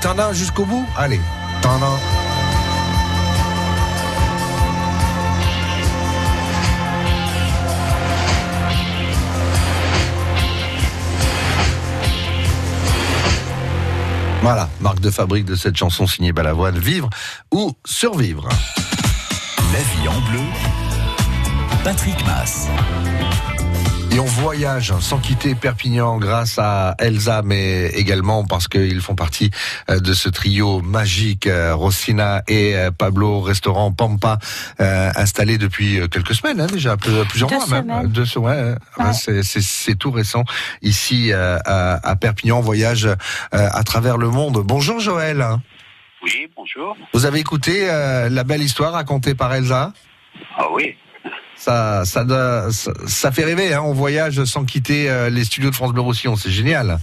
Tendins 0.00 0.32
jusqu'au 0.32 0.64
bout? 0.64 0.86
Allez, 0.96 1.20
tendins. 1.60 1.86
Voilà, 14.42 14.68
marque 14.80 14.98
de 14.98 15.10
fabrique 15.10 15.44
de 15.44 15.54
cette 15.54 15.76
chanson 15.76 16.08
signée 16.08 16.32
Balavoine, 16.32 16.78
Vivre 16.78 17.08
ou 17.52 17.72
Survivre. 17.84 18.48
La 19.72 19.78
vie 19.78 20.08
en 20.08 20.20
bleu 20.30 20.40
Patrick 21.84 22.26
Mass. 22.26 22.68
Et 24.14 24.18
on 24.20 24.24
voyage 24.26 24.92
sans 25.00 25.18
quitter 25.18 25.54
Perpignan 25.54 26.18
grâce 26.18 26.58
à 26.58 26.94
Elsa, 26.98 27.40
mais 27.42 27.86
également 27.94 28.44
parce 28.44 28.68
qu'ils 28.68 29.00
font 29.00 29.14
partie 29.14 29.50
euh, 29.88 30.00
de 30.00 30.12
ce 30.12 30.28
trio 30.28 30.82
magique, 30.82 31.46
euh, 31.46 31.74
Rossina 31.74 32.42
et 32.46 32.76
euh, 32.76 32.90
Pablo, 32.90 33.40
restaurant 33.40 33.90
Pampa, 33.90 34.38
installé 34.78 35.56
depuis 35.56 35.98
quelques 36.10 36.34
semaines 36.34 36.60
hein, 36.60 36.66
déjà, 36.66 36.98
plus- 36.98 37.24
plusieurs 37.26 37.48
Deux 37.48 37.56
mois 37.56 37.66
même. 37.68 37.82
semaines. 37.84 38.06
Deux 38.08 38.26
se- 38.26 38.38
ouais, 38.38 38.50
ouais, 38.62 38.74
Ouais. 38.98 39.12
c'est- 39.14 39.42
c'est 39.42 39.62
c'est 39.62 39.94
tout 39.94 40.10
récent 40.10 40.44
ici 40.82 41.32
euh, 41.32 41.58
à, 41.64 42.06
à 42.06 42.14
Perpignan. 42.16 42.58
On 42.58 42.62
voyage 42.62 43.06
euh, 43.06 43.16
à 43.52 43.82
travers 43.82 44.18
le 44.18 44.28
monde. 44.28 44.60
Bonjour 44.62 45.00
Joël. 45.00 45.42
Oui, 46.22 46.48
bonjour. 46.54 46.96
Vous 47.14 47.24
avez 47.24 47.38
écouté 47.40 47.88
euh, 47.88 48.28
la 48.28 48.44
belle 48.44 48.62
histoire 48.62 48.92
racontée 48.92 49.34
par 49.34 49.54
Elsa? 49.54 49.92
Ah 50.58 50.66
oui, 50.74 50.96
ça, 51.64 52.02
ça, 52.04 52.68
ça 53.06 53.30
fait 53.30 53.44
rêver, 53.44 53.72
hein, 53.72 53.82
on 53.84 53.92
voyage 53.92 54.42
sans 54.44 54.64
quitter 54.64 55.08
euh, 55.08 55.30
les 55.30 55.44
studios 55.44 55.70
de 55.70 55.74
France 55.74 55.92
Bleu 55.92 56.02
Roussillon, 56.02 56.34
c'est 56.34 56.50
génial. 56.50 56.98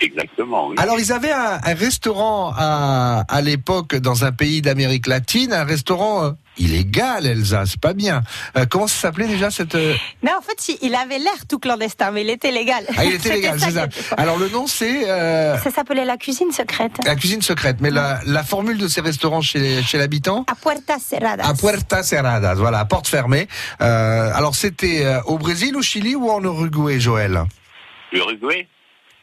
Exactement. 0.00 0.68
Oui. 0.68 0.76
Alors 0.78 0.98
ils 0.98 1.12
avaient 1.12 1.32
un, 1.32 1.58
un 1.62 1.74
restaurant 1.74 2.52
à, 2.56 3.24
à 3.28 3.40
l'époque 3.40 3.94
dans 3.96 4.24
un 4.24 4.32
pays 4.32 4.62
d'Amérique 4.62 5.06
latine, 5.06 5.52
un 5.52 5.64
restaurant 5.64 6.24
euh, 6.24 6.30
illégal, 6.58 7.26
Elsa, 7.26 7.64
c'est 7.66 7.80
pas 7.80 7.92
bien. 7.92 8.22
Euh, 8.56 8.66
comment 8.68 8.86
ça 8.86 8.96
s'appelait 9.02 9.28
déjà 9.28 9.50
cette... 9.50 9.74
euh, 9.76 9.94
Mais 10.22 10.32
en 10.34 10.40
fait, 10.40 10.72
il 10.82 10.94
avait 10.94 11.18
l'air 11.18 11.46
tout 11.48 11.58
clandestin, 11.58 12.10
mais 12.10 12.22
il 12.22 12.30
était 12.30 12.50
légal. 12.50 12.84
Ah, 12.96 13.04
il 13.04 13.14
était 13.14 13.28
légal, 13.34 13.58
c'est 13.60 13.70
ça. 13.70 13.86
Alors 14.16 14.38
le 14.38 14.48
nom 14.48 14.66
c'est... 14.66 15.08
euh, 15.08 15.56
Ça 15.58 15.70
s'appelait 15.70 16.04
la 16.04 16.16
cuisine 16.16 16.50
secrète. 16.52 16.92
la 17.04 17.14
cuisine 17.16 17.42
secrète, 17.42 17.76
mais 17.80 17.90
la, 17.90 18.20
la 18.26 18.42
formule 18.42 18.78
de 18.78 18.88
ces 18.88 19.00
restaurants 19.00 19.40
chez, 19.42 19.82
chez 19.82 19.98
l'habitant 19.98 20.44
À 20.50 20.54
Puertas 20.54 20.98
Cerradas. 21.00 21.44
À 21.48 21.54
Puerta 21.54 22.02
Cerradas, 22.02 22.54
voilà, 22.54 22.80
à 22.80 22.84
porte 22.84 23.06
fermée. 23.08 23.46
Euh, 23.80 24.30
alors 24.34 24.54
c'était 24.54 25.04
euh, 25.04 25.20
au 25.26 25.38
Brésil, 25.38 25.76
au 25.76 25.82
Chili 25.82 26.14
ou 26.16 26.28
en 26.30 26.42
Uruguay, 26.42 26.98
Joël? 26.98 27.44
Uruguay 28.12 28.66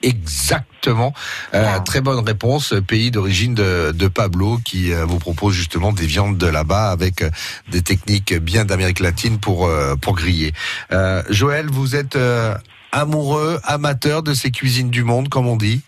Exactement. 0.05 1.13
Euh, 1.53 1.79
très 1.79 1.99
bonne 2.01 2.23
réponse. 2.25 2.73
Pays 2.87 3.09
d'origine 3.11 3.55
de, 3.55 3.91
de 3.91 4.07
Pablo 4.07 4.59
qui 4.63 4.93
euh, 4.93 5.03
vous 5.05 5.17
propose 5.19 5.53
justement 5.55 5.91
des 5.91 6.05
viandes 6.05 6.37
de 6.37 6.47
là-bas 6.47 6.91
avec 6.91 7.21
euh, 7.23 7.29
des 7.69 7.81
techniques 7.81 8.33
bien 8.35 8.65
d'Amérique 8.65 8.99
latine 8.99 9.39
pour 9.39 9.65
euh, 9.65 9.95
pour 9.95 10.15
griller. 10.15 10.53
Euh, 10.91 11.23
Joël, 11.29 11.67
vous 11.71 11.95
êtes 11.95 12.15
euh, 12.15 12.55
amoureux, 12.91 13.59
amateur 13.63 14.21
de 14.23 14.33
ces 14.33 14.51
cuisines 14.51 14.91
du 14.91 15.03
monde, 15.03 15.27
comme 15.29 15.47
on 15.47 15.57
dit? 15.57 15.81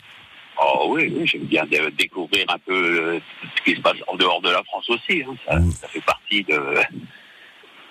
Oh 0.60 0.88
oui, 0.89 1.13
oui 1.15 1.27
j'aime 1.27 1.43
bien 1.45 1.65
dé- 1.69 1.80
découvrir 1.97 2.45
un 2.49 2.58
peu 2.65 2.73
euh, 2.73 3.19
ce 3.58 3.63
qui 3.63 3.77
se 3.77 3.82
passe 3.82 3.97
en 4.12 4.15
dehors 4.17 4.41
de 4.41 4.49
la 4.49 4.63
France 4.63 4.89
aussi. 4.89 5.21
hein. 5.21 5.36
Ça, 5.47 5.60
Mm. 5.60 5.71
ça 5.80 5.88
fait 5.89 6.01
partie 6.01 6.43
de, 6.43 6.60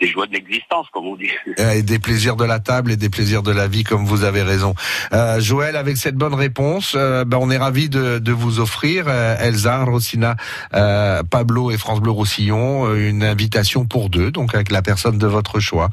des 0.01 0.09
joies 0.09 0.27
de 0.27 0.33
l'existence, 0.33 0.87
comme 0.93 1.07
on 1.07 1.17
dit. 1.17 1.31
Et 1.75 1.83
des 1.83 1.99
plaisirs 1.99 2.37
de 2.37 2.45
la 2.45 2.61
table 2.61 2.93
et 2.93 2.97
des 2.97 3.09
plaisirs 3.09 3.43
de 3.43 3.51
la 3.53 3.67
vie, 3.69 3.85
comme 3.85 4.05
vous 4.05 4.25
avez 4.25 4.43
raison. 4.43 4.75
Euh, 5.13 5.41
Joël, 5.41 5.77
avec 5.77 5.97
cette 5.97 6.17
bonne 6.17 6.35
réponse, 6.35 6.95
euh, 6.97 7.25
ben, 7.25 7.39
on 7.41 7.51
est 7.51 7.57
ravi 7.57 7.89
de, 7.89 8.19
de 8.19 8.33
vous 8.33 8.61
offrir, 8.61 9.05
euh, 9.09 9.37
Elsa, 9.39 9.85
Rossina, 9.85 10.37
euh, 10.75 11.23
Pablo 11.23 11.71
et 11.71 11.79
France 11.79 12.01
Bleu 12.01 12.11
Roussillon, 12.11 12.87
euh, 12.87 13.09
une 13.09 13.23
invitation 13.23 13.87
pour 13.87 14.11
deux, 14.11 14.31
donc 14.31 14.55
avec 14.55 14.71
la 14.71 14.83
personne 14.83 15.19
de 15.19 15.27
votre 15.27 15.61
choix, 15.61 15.91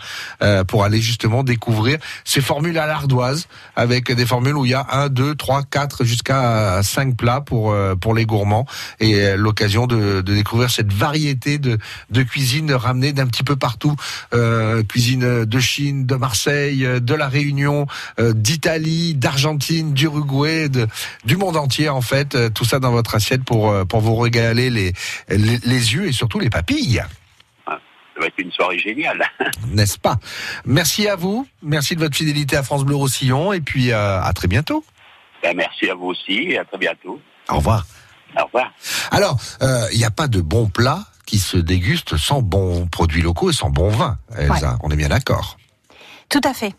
pour 0.68 0.84
aller 0.84 1.02
justement 1.02 1.44
découvrir 1.44 1.98
ces 2.26 2.42
formules 2.42 2.78
à 2.78 2.86
l'ardoise, 2.86 3.48
avec 3.76 4.12
des 4.12 4.26
formules 4.26 4.58
où 4.58 4.66
il 4.66 4.72
y 4.72 4.74
a 4.74 4.86
un, 4.92 5.10
deux, 5.10 5.36
trois, 5.36 5.63
quatre, 5.63 6.04
jusqu'à 6.04 6.82
cinq 6.84 7.16
plats 7.16 7.42
pour 7.42 7.76
pour 8.02 8.13
les 8.13 8.26
gourmands, 8.26 8.66
et 9.00 9.36
l'occasion 9.36 9.88
de, 9.88 10.22
de 10.22 10.34
découvrir 10.34 10.70
cette 10.70 10.92
variété 10.92 11.58
de, 11.58 11.78
de 12.10 12.24
cuisine 12.24 12.72
ramenée 12.74 13.13
d'un 13.13 13.28
petit 13.28 13.44
peu 13.44 13.56
partout 13.56 13.92
euh, 14.34 14.84
cuisine 14.84 15.45
de 15.45 15.60
Chine, 15.60 16.06
de 16.06 16.15
Marseille, 16.15 16.86
euh, 16.86 16.99
de 16.99 17.13
la 17.13 17.27
Réunion, 17.27 17.88
euh, 18.19 18.34
d'Italie, 18.34 19.15
d'Argentine, 19.15 19.93
d'Uruguay, 19.93 20.69
du 21.25 21.38
monde 21.38 21.58
entier 21.58 21.89
en 21.89 22.01
fait. 22.01 22.36
Euh, 22.36 22.49
tout 22.49 22.65
ça 22.65 22.79
dans 22.79 22.91
votre 22.91 23.15
assiette 23.15 23.43
pour 23.43 23.73
pour 23.88 24.01
vous 24.01 24.15
régaler 24.15 24.69
les, 24.69 24.93
les 25.29 25.58
les 25.63 25.93
yeux 25.93 26.08
et 26.08 26.12
surtout 26.12 26.39
les 26.39 26.49
papilles, 26.49 27.03
Ça 27.65 27.79
va 28.19 28.27
être 28.27 28.38
une 28.38 28.51
soirée 28.51 28.79
géniale. 28.79 29.23
n'est-ce 29.67 29.97
pas? 29.97 30.17
Merci 30.65 31.08
à 31.08 31.15
vous, 31.15 31.47
merci 31.62 31.95
de 31.95 31.99
votre 31.99 32.15
fidélité 32.15 32.56
à 32.56 32.63
France 32.63 32.84
Bleu 32.84 32.95
Roussillon 32.95 33.53
et 33.53 33.62
puis 33.62 33.91
à 33.91 34.32
très 34.36 34.47
bientôt. 34.47 34.84
Ben, 35.43 35.56
merci 35.58 35.89
à 35.89 35.95
vous 35.95 36.08
aussi 36.08 36.51
et 36.51 36.58
à 36.58 36.63
très 36.63 36.77
bientôt. 36.77 37.19
Au 37.49 37.58
revoir. 37.58 37.86
Au 38.39 38.45
revoir. 38.45 38.71
Alors, 39.12 39.38
euh, 39.62 39.88
il 39.91 39.97
n'y 39.97 40.06
a 40.06 40.12
pas 40.12 40.27
de 40.27 40.41
bon 40.41 40.67
plat 40.67 41.03
qui 41.34 41.39
se 41.39 41.58
déguste 41.58 42.15
sans 42.15 42.43
bons 42.43 42.86
produits 42.86 43.24
locaux 43.24 43.50
et 43.50 43.54
sans 43.54 43.72
bon 43.72 43.89
vin, 43.89 44.19
Elsa. 44.38 44.78
On 44.84 44.91
est 44.91 44.96
bien 44.96 45.10
d'accord. 45.10 45.58
Tout 46.30 46.41
à 46.43 46.54
fait. 46.54 46.76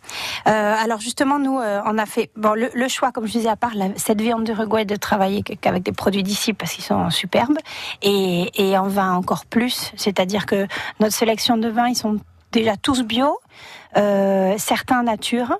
Euh, 0.47 0.75
alors 0.85 1.01
justement, 1.01 1.40
nous, 1.40 1.59
euh, 1.59 1.81
on 1.87 1.99
a 1.99 2.07
fait 2.07 2.31
bon 2.37 2.53
le, 2.55 2.71
le 2.73 2.87
choix, 2.88 3.11
comme 3.11 3.27
je 3.27 3.33
disais, 3.33 3.49
à 3.49 3.57
part 3.57 3.73
la- 3.75 3.88
cette 3.97 4.21
viande 4.21 4.45
d'Uruguay, 4.45 4.85
de 4.85 4.95
travailler 4.95 5.43
qu- 5.43 5.57
qu'avec 5.57 5.83
des 5.83 5.90
produits 5.90 6.23
d'ici 6.23 6.53
parce 6.53 6.71
qu'ils 6.73 6.85
sont 6.85 7.11
superbes, 7.11 7.59
et, 8.03 8.49
et 8.55 8.79
en 8.79 8.87
vin 8.87 9.12
encore 9.14 9.45
plus. 9.45 9.90
C'est-à-dire 9.97 10.47
que 10.47 10.69
notre 11.01 11.14
sélection 11.17 11.57
de 11.57 11.69
vins, 11.69 11.88
ils 11.88 11.97
sont 11.97 12.21
déjà 12.53 12.77
tous 12.77 13.03
bio, 13.03 13.37
euh, 13.97 14.55
certains 14.57 15.03
nature, 15.03 15.59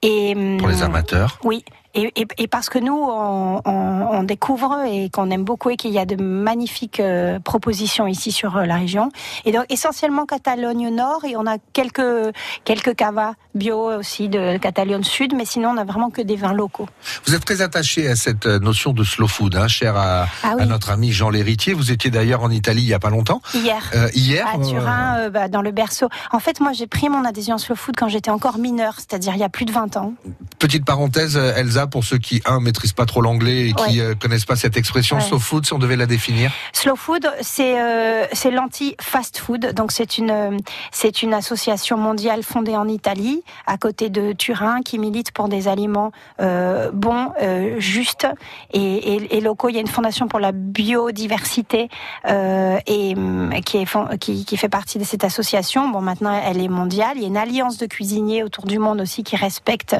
et 0.00 0.34
Pour 0.58 0.68
les 0.68 0.76
hum, 0.82 0.88
amateurs. 0.88 1.38
oui, 1.44 1.62
et, 1.94 2.12
et- 2.20 2.26
et 2.38 2.46
parce 2.48 2.68
que 2.68 2.78
nous, 2.78 2.94
on, 2.96 3.60
on- 3.64 4.06
on 4.12 4.22
découvre 4.22 4.76
et 4.86 5.10
qu'on 5.10 5.30
aime 5.30 5.44
beaucoup 5.44 5.70
et 5.70 5.76
qu'il 5.76 5.90
y 5.92 5.98
a 5.98 6.04
de 6.04 6.16
magnifiques 6.22 7.00
euh, 7.00 7.38
propositions 7.40 8.06
ici 8.06 8.32
sur 8.32 8.56
euh, 8.56 8.64
la 8.64 8.76
région. 8.76 9.10
Et 9.44 9.52
donc 9.52 9.64
essentiellement 9.68 10.26
Catalogne 10.26 10.88
Nord 10.94 11.24
et 11.24 11.36
on 11.36 11.46
a 11.46 11.56
quelques 11.72 12.32
quelques 12.64 12.94
cavas 12.94 13.34
bio 13.54 13.98
aussi 13.98 14.28
de 14.28 14.58
Catalogne 14.58 15.02
Sud, 15.02 15.34
mais 15.34 15.44
sinon 15.44 15.70
on 15.70 15.76
a 15.76 15.84
vraiment 15.84 16.10
que 16.10 16.22
des 16.22 16.36
vins 16.36 16.52
locaux. 16.52 16.88
Vous 17.26 17.34
êtes 17.34 17.44
très 17.44 17.62
attaché 17.62 18.08
à 18.08 18.16
cette 18.16 18.46
euh, 18.46 18.58
notion 18.58 18.92
de 18.92 19.02
slow 19.04 19.26
food, 19.28 19.56
hein, 19.56 19.68
cher 19.68 19.96
à, 19.96 20.26
Ah 20.42 20.54
oui. 20.56 20.62
à 20.62 20.66
notre 20.66 20.90
ami 20.90 21.10
Jean 21.12 21.30
Lhéritier. 21.30 21.72
Vous 21.74 21.90
étiez 21.90 22.10
d'ailleurs 22.10 22.42
en 22.42 22.50
Italie 22.50 22.82
il 22.82 22.88
y 22.88 22.94
a 22.94 22.98
pas 23.00 23.10
longtemps. 23.10 23.40
Hier. 23.54 23.82
Euh, 23.94 24.08
hier. 24.14 24.46
À 24.46 24.58
Turin, 24.58 25.28
bah, 25.30 25.48
dans 25.48 25.62
le 25.62 25.70
berceau. 25.72 26.08
En 26.32 26.38
fait, 26.38 26.60
moi, 26.60 26.72
j'ai 26.72 26.86
pris 26.86 27.08
mon 27.08 27.24
adhésion 27.24 27.58
Slow 27.58 27.74
Food 27.76 27.94
quand 27.96 28.08
j'étais 28.08 28.30
encore 28.30 28.58
mineure, 28.58 28.94
c'est-à-dire 28.96 29.34
il 29.34 29.40
y 29.40 29.44
a 29.44 29.48
plus 29.48 29.64
de 29.64 29.72
20 29.72 29.96
ans. 29.96 30.14
Petite 30.58 30.84
parenthèse, 30.84 31.36
euh, 31.36 31.52
Pour 31.86 32.04
ceux 32.04 32.18
qui, 32.18 32.42
un, 32.46 32.60
maîtrisent 32.60 32.92
pas 32.92 33.06
trop 33.06 33.20
l'anglais 33.20 33.68
et 33.68 33.72
qui 33.72 33.98
Ouais. 33.98 34.00
euh, 34.00 34.14
connaissent 34.14 34.44
pas 34.44 34.56
cette 34.56 34.76
expression, 34.76 35.16
Ouais. 35.16 35.22
slow 35.22 35.38
food, 35.38 35.66
si 35.66 35.72
on 35.72 35.78
devait 35.78 35.96
la 35.96 36.06
définir. 36.06 36.52
Slow 36.72 36.96
Food, 36.96 37.30
c'est 37.40 37.80
euh, 37.80 38.26
c'est 38.32 38.50
l'anti-fast 38.50 39.38
food. 39.38 39.72
Donc 39.74 39.92
c'est 39.92 40.18
une 40.18 40.30
euh, 40.30 40.56
c'est 40.92 41.22
une 41.22 41.34
association 41.34 41.96
mondiale 41.96 42.42
fondée 42.42 42.76
en 42.76 42.88
Italie, 42.88 43.42
à 43.66 43.76
côté 43.78 44.08
de 44.10 44.32
Turin, 44.32 44.80
qui 44.82 44.98
milite 44.98 45.32
pour 45.32 45.48
des 45.48 45.68
aliments 45.68 46.12
euh, 46.40 46.90
bons, 46.92 47.32
euh, 47.42 47.78
justes 47.80 48.26
et, 48.72 49.14
et, 49.14 49.36
et 49.36 49.40
locaux. 49.40 49.68
Il 49.68 49.74
y 49.74 49.78
a 49.78 49.80
une 49.80 49.86
fondation 49.86 50.28
pour 50.28 50.40
la 50.40 50.52
biodiversité 50.52 51.88
et 52.26 53.14
hum, 53.16 53.50
qui 53.64 53.78
est 53.78 53.86
qui, 54.20 54.44
qui 54.44 54.56
fait 54.56 54.68
partie 54.68 54.98
de 54.98 55.04
cette 55.04 55.24
association. 55.24 55.88
Bon, 55.88 56.00
maintenant 56.00 56.40
elle 56.44 56.60
est 56.62 56.68
mondiale. 56.68 57.12
Il 57.16 57.22
y 57.22 57.24
a 57.24 57.28
une 57.28 57.36
alliance 57.36 57.78
de 57.78 57.86
cuisiniers 57.86 58.42
autour 58.42 58.64
du 58.66 58.78
monde 58.78 59.00
aussi 59.00 59.22
qui 59.24 59.36
respecte 59.36 59.96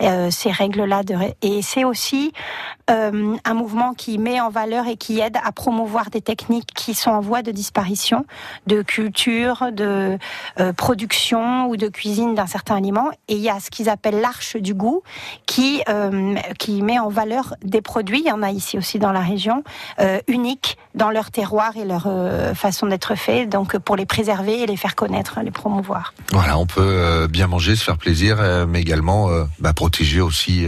euh, 0.00 0.30
ces 0.30 0.50
règles-là. 0.50 1.02
De... 1.02 1.14
Et 1.42 1.62
c'est 1.62 1.84
aussi 1.84 2.32
euh, 2.90 3.36
un 3.44 3.54
mouvement 3.54 3.94
qui 3.94 4.18
met 4.18 4.40
en 4.40 4.50
valeur 4.50 4.86
et 4.86 4.96
qui 4.96 5.18
aide 5.18 5.38
à 5.42 5.52
promouvoir 5.52 6.10
des 6.10 6.20
techniques 6.20 6.70
qui 6.74 6.92
sont 6.92 7.10
en 7.10 7.20
voie 7.20 7.40
de 7.40 7.50
disparition, 7.50 8.26
de 8.66 8.82
culture, 8.82 9.68
de 9.72 10.18
euh, 10.60 10.72
production 10.74 11.66
ou 11.68 11.78
de 11.78 11.88
cuisine 11.88 12.34
d'un 12.34 12.46
certain 12.46 12.76
aliment. 12.76 13.10
Et 13.28 13.36
il 13.36 13.40
y 13.40 13.48
a 13.48 13.58
ce 13.58 13.70
qu'ils 13.70 13.88
appellent 13.88 14.20
l'arche 14.20 14.56
du 14.56 14.74
goût, 14.74 15.02
qui 15.46 15.82
euh, 15.88 16.34
qui 16.58 16.82
met 16.82 16.98
en 16.98 17.08
valeur 17.08 17.54
des 17.62 17.80
produits. 17.80 18.20
Il 18.20 18.28
y 18.28 18.32
en 18.32 18.42
a 18.42 18.50
ici 18.50 18.76
aussi 18.76 18.98
dans 18.98 19.12
la 19.12 19.20
région, 19.20 19.64
uniques 20.28 20.76
dans 20.94 21.10
leur 21.10 21.30
terroir 21.30 21.76
et 21.76 21.84
leur 21.84 22.06
façon 22.54 22.86
d'être 22.86 23.14
fait. 23.14 23.46
Donc 23.46 23.78
pour 23.78 23.96
les 23.96 24.06
préserver 24.06 24.62
et 24.62 24.66
les 24.66 24.76
faire 24.76 24.94
connaître, 24.94 25.40
les 25.42 25.50
promouvoir. 25.50 26.12
Voilà, 26.32 26.58
on 26.58 26.66
peut 26.66 27.26
bien 27.28 27.46
manger, 27.46 27.76
se 27.76 27.84
faire 27.84 27.96
plaisir, 27.96 28.38
mais 28.68 28.80
également 28.80 29.28
bah, 29.58 29.72
protéger 29.72 30.20
aussi 30.20 30.66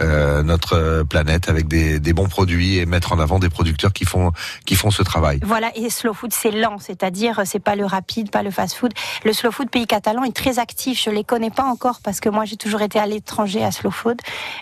euh, 0.00 0.38
euh, 0.38 0.42
notre 0.42 0.74
euh, 0.76 1.04
planète 1.04 1.48
avec 1.48 1.68
des, 1.68 2.00
des 2.00 2.12
bons 2.12 2.28
produits 2.28 2.78
et 2.78 2.86
mettre 2.86 3.12
en 3.12 3.18
avant 3.18 3.38
des 3.38 3.48
producteurs 3.48 3.92
qui 3.92 4.04
font 4.04 4.32
qui 4.64 4.74
font 4.74 4.90
ce 4.90 5.02
travail. 5.02 5.40
Voilà, 5.44 5.70
et 5.76 5.90
slow 5.90 6.12
food, 6.14 6.32
c'est 6.32 6.50
lent, 6.50 6.78
c'est-à-dire 6.78 7.42
c'est 7.44 7.58
pas 7.58 7.76
le 7.76 7.84
rapide, 7.86 8.30
pas 8.30 8.42
le 8.42 8.50
fast 8.50 8.74
food. 8.76 8.92
Le 9.24 9.32
slow 9.32 9.50
food 9.50 9.70
pays 9.70 9.86
catalan 9.86 10.24
est 10.24 10.34
très 10.34 10.58
actif. 10.58 11.00
Je 11.02 11.10
les 11.10 11.24
connais 11.24 11.50
pas 11.50 11.64
encore 11.64 12.00
parce 12.02 12.20
que 12.20 12.28
moi 12.28 12.44
j'ai 12.44 12.56
toujours 12.56 12.82
été 12.82 12.98
à 12.98 13.06
l'étranger 13.06 13.64
à 13.64 13.70
slow 13.70 13.90
food, 13.90 14.18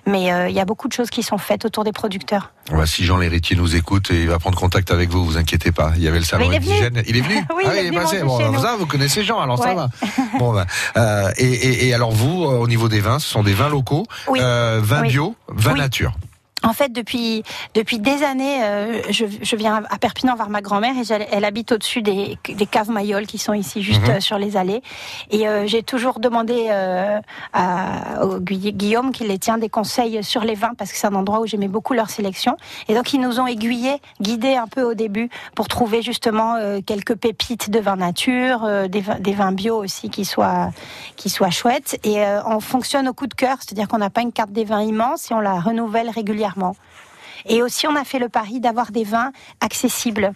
mais 0.06 0.32
euh, 0.32 0.48
il 0.48 0.54
y 0.54 0.60
a 0.60 0.64
beaucoup 0.64 0.88
de 0.88 0.92
choses 0.92 1.10
qui 1.10 1.22
sont 1.22 1.38
faites 1.38 1.64
autour 1.64 1.84
des 1.84 1.92
producteurs. 1.92 2.52
Si 2.86 3.04
Jean 3.04 3.16
Lhéritier 3.18 3.56
nous 3.56 3.76
écoute, 3.76 4.08
il 4.10 4.28
va 4.28 4.38
prendre 4.40 4.58
contact 4.58 4.90
avec 4.90 5.08
vous, 5.10 5.24
vous 5.24 5.36
inquiétez 5.36 5.70
pas. 5.70 5.92
Il 5.96 6.02
y 6.02 6.08
avait 6.08 6.18
le 6.18 6.24
salon 6.24 6.46
il 6.50 6.54
est 6.54 6.58
venu. 6.58 6.72
indigène. 6.72 7.02
Il 7.06 7.16
est 7.16 7.20
venu 7.20 7.36
Oui, 7.56 7.62
Ah, 7.66 7.70
il 7.76 7.86
est 7.86 7.88
venu 7.90 7.96
passé. 8.00 8.20
Bon, 8.22 8.38
chez 8.38 8.58
ça, 8.60 8.74
vous 8.76 8.86
connaissez 8.86 9.22
Jean, 9.22 9.40
alors 9.40 9.62
ça 9.62 9.74
va. 9.74 9.88
Bon, 10.38 10.52
bah, 10.52 10.66
euh, 10.96 11.30
et, 11.38 11.44
et, 11.46 11.88
et 11.88 11.94
alors 11.94 12.10
vous, 12.10 12.44
euh, 12.44 12.58
au 12.58 12.66
niveau 12.68 12.88
des 12.88 13.00
vins, 13.00 13.18
ce 13.18 13.28
sont 13.28 13.42
des 13.42 13.54
vins 13.54 13.68
locaux, 13.68 14.04
Oui. 14.28 14.40
euh, 14.42 14.80
vins 14.82 15.02
Oui. 15.02 15.08
bio, 15.08 15.25
Oui. 15.48 15.80
nature. 15.80 16.12
En 16.66 16.72
fait, 16.72 16.92
depuis 16.92 17.42
depuis 17.74 17.98
des 17.98 18.22
années, 18.22 18.58
euh, 18.62 19.00
je, 19.10 19.24
je 19.40 19.56
viens 19.56 19.82
à 19.88 19.98
Perpignan 19.98 20.34
voir 20.34 20.50
ma 20.50 20.60
grand-mère 20.60 20.94
et 20.96 21.26
elle 21.32 21.44
habite 21.44 21.72
au-dessus 21.72 22.02
des, 22.02 22.38
des 22.48 22.66
caves 22.66 22.90
Mayol 22.90 23.26
qui 23.26 23.38
sont 23.38 23.54
ici 23.54 23.82
juste 23.82 24.02
Mhm. 24.02 24.16
euh, 24.16 24.20
sur 24.20 24.38
les 24.38 24.56
allées. 24.56 24.82
Et 25.30 25.48
euh, 25.48 25.66
j'ai 25.66 25.82
toujours 25.82 26.18
demandé 26.20 26.66
euh, 26.70 27.18
à 27.52 28.24
au 28.24 28.38
Guillaume 28.40 29.12
qui 29.12 29.24
les 29.24 29.38
tient 29.38 29.58
des 29.58 29.68
conseils 29.68 30.22
sur 30.24 30.42
les 30.42 30.54
vins 30.54 30.72
parce 30.76 30.90
que 30.92 30.98
c'est 30.98 31.06
un 31.06 31.14
endroit 31.14 31.40
où 31.40 31.46
j'aimais 31.46 31.68
beaucoup 31.68 31.94
leur 31.94 32.10
sélection. 32.10 32.56
Et 32.88 32.94
donc 32.94 33.12
ils 33.12 33.20
nous 33.20 33.38
ont 33.40 33.46
aiguillés, 33.46 34.00
guidés 34.20 34.56
un 34.56 34.66
peu 34.66 34.82
au 34.82 34.94
début 34.94 35.28
pour 35.54 35.68
trouver 35.68 36.02
justement 36.02 36.56
euh, 36.56 36.80
quelques 36.84 37.14
pépites 37.14 37.70
de 37.70 37.78
vin 37.78 37.96
nature, 37.96 38.64
euh, 38.64 38.88
des, 38.88 39.00
vins, 39.00 39.18
des 39.20 39.32
vins 39.32 39.52
bio 39.52 39.76
aussi 39.76 40.10
qui 40.10 40.24
soient 40.24 40.70
qui 41.16 41.28
soient 41.30 41.50
chouettes. 41.50 41.98
Et 42.04 42.20
euh, 42.24 42.40
on 42.46 42.60
fonctionne 42.60 43.06
au 43.08 43.14
coup 43.14 43.26
de 43.26 43.34
cœur, 43.34 43.56
c'est-à-dire 43.60 43.88
qu'on 43.88 43.98
n'a 43.98 44.10
pas 44.10 44.22
une 44.22 44.32
carte 44.32 44.52
des 44.52 44.64
vins 44.64 44.82
immense 44.82 45.30
et 45.30 45.34
on 45.34 45.40
la 45.40 45.60
renouvelle 45.60 46.10
régulièrement. 46.10 46.55
Et 47.48 47.62
aussi, 47.62 47.86
on 47.86 47.96
a 47.96 48.04
fait 48.04 48.18
le 48.18 48.28
pari 48.28 48.60
d'avoir 48.60 48.90
des 48.90 49.04
vins 49.04 49.32
accessibles. 49.60 50.32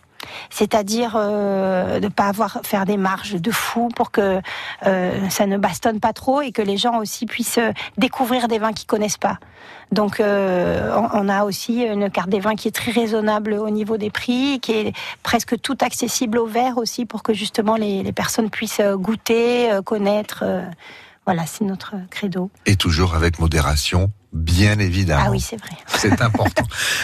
C'est-à-dire 0.50 1.14
euh, 1.16 1.98
de 1.98 2.08
pas 2.08 2.26
avoir 2.26 2.60
faire 2.62 2.84
des 2.84 2.98
marges 2.98 3.34
de 3.34 3.50
fou 3.50 3.88
pour 3.96 4.10
que 4.10 4.40
euh, 4.86 5.28
ça 5.30 5.46
ne 5.46 5.56
bastonne 5.56 5.98
pas 5.98 6.12
trop 6.12 6.42
et 6.42 6.52
que 6.52 6.60
les 6.60 6.76
gens 6.76 6.98
aussi 6.98 7.24
puissent 7.24 7.58
euh, 7.58 7.72
découvrir 7.96 8.46
des 8.46 8.58
vins 8.58 8.74
qu'ils 8.74 8.86
connaissent 8.86 9.16
pas. 9.16 9.38
Donc 9.92 10.20
on, 10.20 11.28
a 11.28 11.44
aussi 11.44 11.82
une 11.82 12.10
carte 12.10 12.28
des 12.28 12.38
vins 12.38 12.54
qui 12.54 12.68
est 12.68 12.70
très 12.70 12.92
raisonnable 12.92 13.54
au 13.54 13.70
niveau 13.70 13.96
des 13.96 14.10
prix, 14.10 14.60
qui 14.60 14.72
est 14.72 14.92
presque 15.24 15.60
tout 15.60 15.76
accessible 15.80 16.38
au 16.38 16.46
verre 16.46 16.78
aussi 16.78 17.06
pour 17.06 17.24
que 17.24 17.34
justement 17.34 17.74
les, 17.74 18.04
les 18.04 18.12
personnes 18.12 18.50
puissent 18.50 18.80
goûter, 18.80 19.68
connaître. 19.84 20.44
voilà, 21.26 21.44
c'est 21.44 21.64
notre 21.64 21.96
credo. 22.08 22.50
Et 22.66 22.76
toujours 22.76 23.16
avec 23.16 23.40
modération, 23.40 24.12
bien 24.32 24.78
évidemment. 24.78 25.24
Ah 25.26 25.30
oui, 25.30 25.40
c'est 25.40 25.56
vrai. 25.56 25.70
C'est 25.86 26.22
important. 26.22 26.62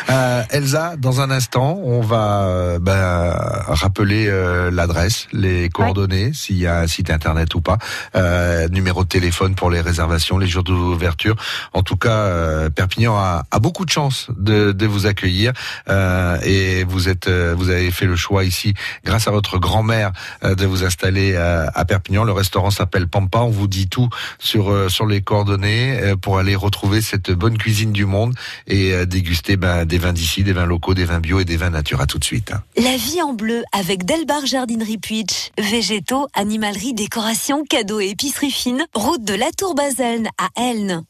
Euh, 0.08 0.42
Elsa, 0.50 0.96
dans 0.96 1.20
un 1.20 1.30
instant, 1.30 1.78
on 1.84 2.00
va 2.00 2.46
euh, 2.46 2.78
ben, 2.78 3.30
rappeler 3.68 4.26
euh, 4.28 4.70
l'adresse, 4.70 5.26
les 5.32 5.68
coordonnées, 5.68 6.32
s'il 6.32 6.56
y 6.56 6.66
a 6.66 6.78
un 6.78 6.86
site 6.86 7.10
internet 7.10 7.54
ou 7.54 7.60
pas, 7.60 7.76
euh, 8.14 8.68
numéro 8.68 9.04
de 9.04 9.08
téléphone 9.08 9.54
pour 9.54 9.70
les 9.70 9.80
réservations, 9.80 10.38
les 10.38 10.46
jours 10.46 10.62
d'ouverture. 10.62 11.36
En 11.74 11.82
tout 11.82 11.96
cas, 11.96 12.10
euh, 12.10 12.70
Perpignan 12.70 13.16
a, 13.16 13.44
a 13.50 13.58
beaucoup 13.58 13.84
de 13.84 13.90
chance 13.90 14.28
de, 14.38 14.72
de 14.72 14.86
vous 14.86 15.06
accueillir 15.06 15.52
euh, 15.90 16.38
et 16.42 16.84
vous 16.84 17.08
êtes, 17.08 17.28
euh, 17.28 17.54
vous 17.56 17.68
avez 17.68 17.90
fait 17.90 18.06
le 18.06 18.16
choix 18.16 18.44
ici, 18.44 18.72
grâce 19.04 19.28
à 19.28 19.30
votre 19.30 19.58
grand-mère, 19.58 20.12
euh, 20.44 20.54
de 20.54 20.64
vous 20.64 20.84
installer 20.84 21.32
euh, 21.34 21.66
à 21.74 21.84
Perpignan. 21.84 22.24
Le 22.24 22.32
restaurant 22.32 22.70
s'appelle 22.70 23.08
Pampa. 23.08 23.40
On 23.40 23.50
vous 23.50 23.68
dit 23.68 23.88
tout 23.88 24.08
sur 24.38 24.70
euh, 24.70 24.88
sur 24.88 25.06
les 25.06 25.20
coordonnées 25.20 26.00
euh, 26.00 26.16
pour 26.16 26.38
aller 26.38 26.54
retrouver 26.54 27.00
cette 27.00 27.15
bonne 27.32 27.58
cuisine 27.58 27.92
du 27.92 28.04
monde 28.04 28.34
et 28.66 28.92
euh, 28.92 29.06
déguster 29.06 29.56
ben, 29.56 29.84
des 29.84 29.98
vins 29.98 30.12
d'ici, 30.12 30.44
des 30.44 30.52
vins 30.52 30.66
locaux, 30.66 30.94
des 30.94 31.04
vins 31.04 31.20
bio 31.20 31.40
et 31.40 31.44
des 31.44 31.56
vins 31.56 31.70
nature. 31.70 32.00
À 32.00 32.06
tout 32.06 32.18
de 32.18 32.24
suite. 32.24 32.52
hein. 32.52 32.62
La 32.76 32.96
vie 32.96 33.22
en 33.22 33.32
bleu 33.34 33.62
avec 33.72 34.04
Delbar 34.04 34.44
Jardinerie 34.46 34.98
Puitch. 34.98 35.50
Végétaux, 35.58 36.26
animalerie, 36.34 36.94
décoration, 36.94 37.64
cadeaux 37.64 38.00
et 38.00 38.08
épicerie 38.10 38.50
fine. 38.50 38.84
Route 38.94 39.24
de 39.24 39.34
la 39.34 39.50
Tour 39.56 39.74
Baselne 39.74 40.28
à 40.38 40.48
Elne. 40.60 41.04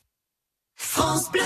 France 0.79 1.31
Bleu. 1.33 1.41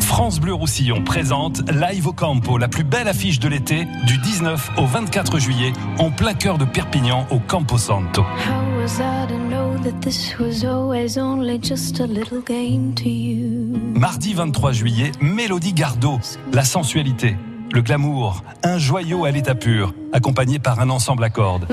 France 0.00 0.38
Bleu 0.40 0.54
Roussillon 0.54 1.02
présente 1.02 1.68
Live 1.72 2.06
au 2.06 2.12
Campo, 2.12 2.56
la 2.56 2.68
plus 2.68 2.84
belle 2.84 3.08
affiche 3.08 3.40
de 3.40 3.48
l'été, 3.48 3.86
du 4.06 4.16
19 4.18 4.70
au 4.78 4.86
24 4.86 5.40
juillet, 5.40 5.72
en 5.98 6.10
plein 6.10 6.34
cœur 6.34 6.56
de 6.56 6.64
Perpignan, 6.64 7.26
au 7.30 7.40
Campo 7.40 7.78
Santo. 7.78 8.22
How 8.22 8.80
was 8.80 9.00
I 9.00 9.26
to 9.26 9.36
know 9.36 9.76
that 9.82 10.00
this 10.00 10.38
was 10.38 10.64
always 10.64 11.18
only 11.18 11.58
just 11.60 11.98
a 12.00 12.06
little 12.06 12.40
game 12.40 12.94
to 12.94 13.08
you? 13.08 13.76
Mardi 13.94 14.34
23 14.34 14.72
juillet, 14.72 15.10
Mélodie 15.20 15.72
Gardot, 15.72 16.20
la 16.52 16.62
sensualité, 16.64 17.36
le 17.72 17.82
glamour, 17.82 18.44
un 18.62 18.78
joyau 18.78 19.24
à 19.24 19.32
l'état 19.32 19.56
pur, 19.56 19.94
accompagné 20.12 20.60
par 20.60 20.78
un 20.78 20.90
ensemble 20.90 21.24
à 21.24 21.30
cordes. 21.30 21.66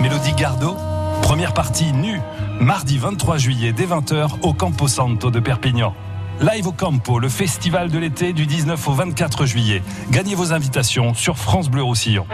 Mélodie 0.00 0.34
Gardot, 0.36 0.76
première 1.22 1.52
partie 1.52 1.92
nue, 1.92 2.20
mardi 2.60 2.98
23 2.98 3.38
juillet 3.38 3.72
dès 3.72 3.86
20h 3.86 4.40
au 4.42 4.52
Campo 4.52 4.88
Santo 4.88 5.30
de 5.30 5.40
Perpignan. 5.40 5.94
Live 6.40 6.66
au 6.66 6.72
Campo, 6.72 7.18
le 7.18 7.28
festival 7.28 7.90
de 7.90 7.98
l'été 7.98 8.32
du 8.32 8.46
19 8.46 8.88
au 8.88 8.92
24 8.92 9.46
juillet. 9.46 9.82
Gagnez 10.10 10.34
vos 10.34 10.52
invitations 10.52 11.14
sur 11.14 11.38
France 11.38 11.68
Bleu 11.68 11.82
Roussillon. 11.82 12.26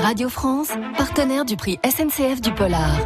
Radio 0.00 0.28
France, 0.28 0.68
partenaire 0.96 1.44
du 1.44 1.56
prix 1.56 1.78
SNCF 1.84 2.40
du 2.40 2.52
Polar. 2.52 2.96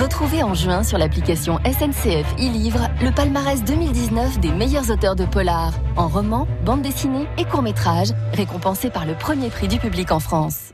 Retrouvez 0.00 0.42
en 0.42 0.54
juin 0.54 0.82
sur 0.82 0.98
l'application 0.98 1.58
SNCF 1.64 2.26
e-Livre 2.38 2.88
le 3.02 3.10
palmarès 3.10 3.62
2019 3.62 4.40
des 4.40 4.50
meilleurs 4.50 4.90
auteurs 4.90 5.16
de 5.16 5.24
polar, 5.24 5.72
en 5.96 6.08
roman, 6.08 6.48
bande 6.64 6.82
dessinée 6.82 7.26
et 7.38 7.44
court-métrage, 7.44 8.08
récompensés 8.32 8.90
par 8.90 9.06
le 9.06 9.14
premier 9.14 9.50
prix 9.50 9.68
du 9.68 9.78
public 9.78 10.10
en 10.10 10.20
France. 10.20 10.72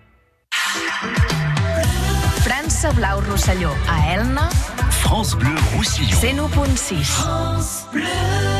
França 2.43 2.93
Blau 2.93 3.21
Rosselló, 3.31 3.68
a 3.89 4.14
Elna, 4.14 4.49
France 5.01 5.34
Bleu 5.34 5.55
Roussillon. 5.76 6.11
101.6. 6.11 7.05
France 7.05 7.86
Bleu. 7.92 8.59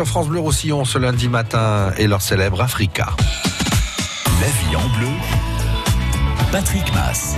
Sur 0.00 0.08
France 0.08 0.28
Bleu 0.28 0.40
Roussillon 0.40 0.86
ce 0.86 0.96
lundi 0.96 1.28
matin 1.28 1.92
et 1.98 2.06
leur 2.06 2.22
célèbre 2.22 2.62
Africa. 2.62 3.08
La 4.40 4.46
vie 4.46 4.74
en 4.74 4.88
bleu. 4.96 5.08
Patrick 6.50 6.90
Mass. 6.94 7.36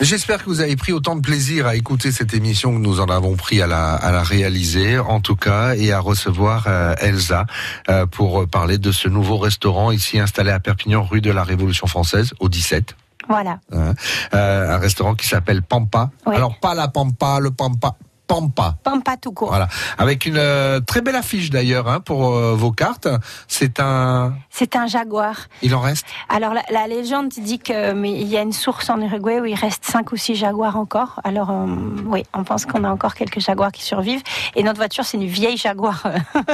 J'espère 0.00 0.44
que 0.44 0.44
vous 0.44 0.60
avez 0.60 0.76
pris 0.76 0.92
autant 0.92 1.16
de 1.16 1.22
plaisir 1.22 1.66
à 1.66 1.74
écouter 1.74 2.12
cette 2.12 2.34
émission 2.34 2.72
que 2.72 2.78
nous 2.78 3.00
en 3.00 3.06
avons 3.06 3.34
pris 3.34 3.60
à 3.60 3.66
la, 3.66 3.94
à 3.94 4.12
la 4.12 4.22
réaliser, 4.22 5.00
en 5.00 5.18
tout 5.18 5.34
cas, 5.34 5.74
et 5.74 5.90
à 5.90 5.98
recevoir 5.98 6.66
euh, 6.68 6.94
Elsa 7.00 7.46
euh, 7.88 8.06
pour 8.06 8.46
parler 8.46 8.78
de 8.78 8.92
ce 8.92 9.08
nouveau 9.08 9.38
restaurant 9.38 9.90
ici 9.90 10.20
installé 10.20 10.52
à 10.52 10.60
Perpignan, 10.60 11.02
rue 11.02 11.20
de 11.20 11.32
la 11.32 11.42
Révolution 11.42 11.88
française, 11.88 12.32
au 12.38 12.48
17. 12.48 12.94
Voilà. 13.28 13.58
hein. 13.72 13.94
Euh, 14.34 14.76
un 14.76 14.78
restaurant 14.78 15.16
qui 15.16 15.26
s'appelle 15.26 15.62
Pampa. 15.62 16.10
Oui. 16.26 16.36
Alors 16.36 16.60
pas 16.60 16.74
la 16.74 16.86
Pampa, 16.86 17.40
le 17.40 17.50
Pampa, 17.50 17.96
Pampa. 18.32 18.76
Pampa 18.82 19.18
tout 19.18 19.32
court. 19.32 19.48
Voilà, 19.48 19.68
avec 19.98 20.24
une 20.24 20.38
euh, 20.38 20.80
très 20.80 21.02
belle 21.02 21.16
affiche 21.16 21.50
d'ailleurs 21.50 21.86
hein, 21.86 22.00
pour 22.00 22.32
euh, 22.34 22.54
vos 22.54 22.72
cartes. 22.72 23.06
C'est 23.46 23.78
un, 23.78 24.34
C'est 24.48 24.74
un 24.74 24.86
jaguar. 24.86 25.48
il 25.60 25.74
en 25.74 25.80
reste. 25.80 26.06
Alors 26.30 26.54
la, 26.54 26.62
la 26.70 26.86
légende 26.86 27.28
dit 27.28 27.58
que 27.58 27.92
mais 27.92 28.12
il 28.12 28.28
y 28.28 28.38
a 28.38 28.40
une 28.40 28.52
source 28.54 28.88
en 28.88 28.98
Uruguay 29.02 29.38
où 29.38 29.44
il 29.44 29.54
reste 29.54 29.84
cinq 29.84 30.12
ou 30.12 30.16
six 30.16 30.34
jaguars 30.34 30.76
encore. 30.76 31.20
Alors 31.24 31.50
euh, 31.50 31.66
oui, 32.06 32.22
on 32.32 32.42
pense 32.42 32.64
qu'on 32.64 32.84
a 32.84 32.90
encore 32.90 33.14
quelques 33.14 33.40
jaguars 33.40 33.70
qui 33.70 33.82
survivent. 33.82 34.22
Et 34.56 34.62
notre 34.62 34.78
voiture, 34.78 35.04
c'est 35.04 35.18
une 35.18 35.26
vieille 35.26 35.58
jaguar 35.58 36.02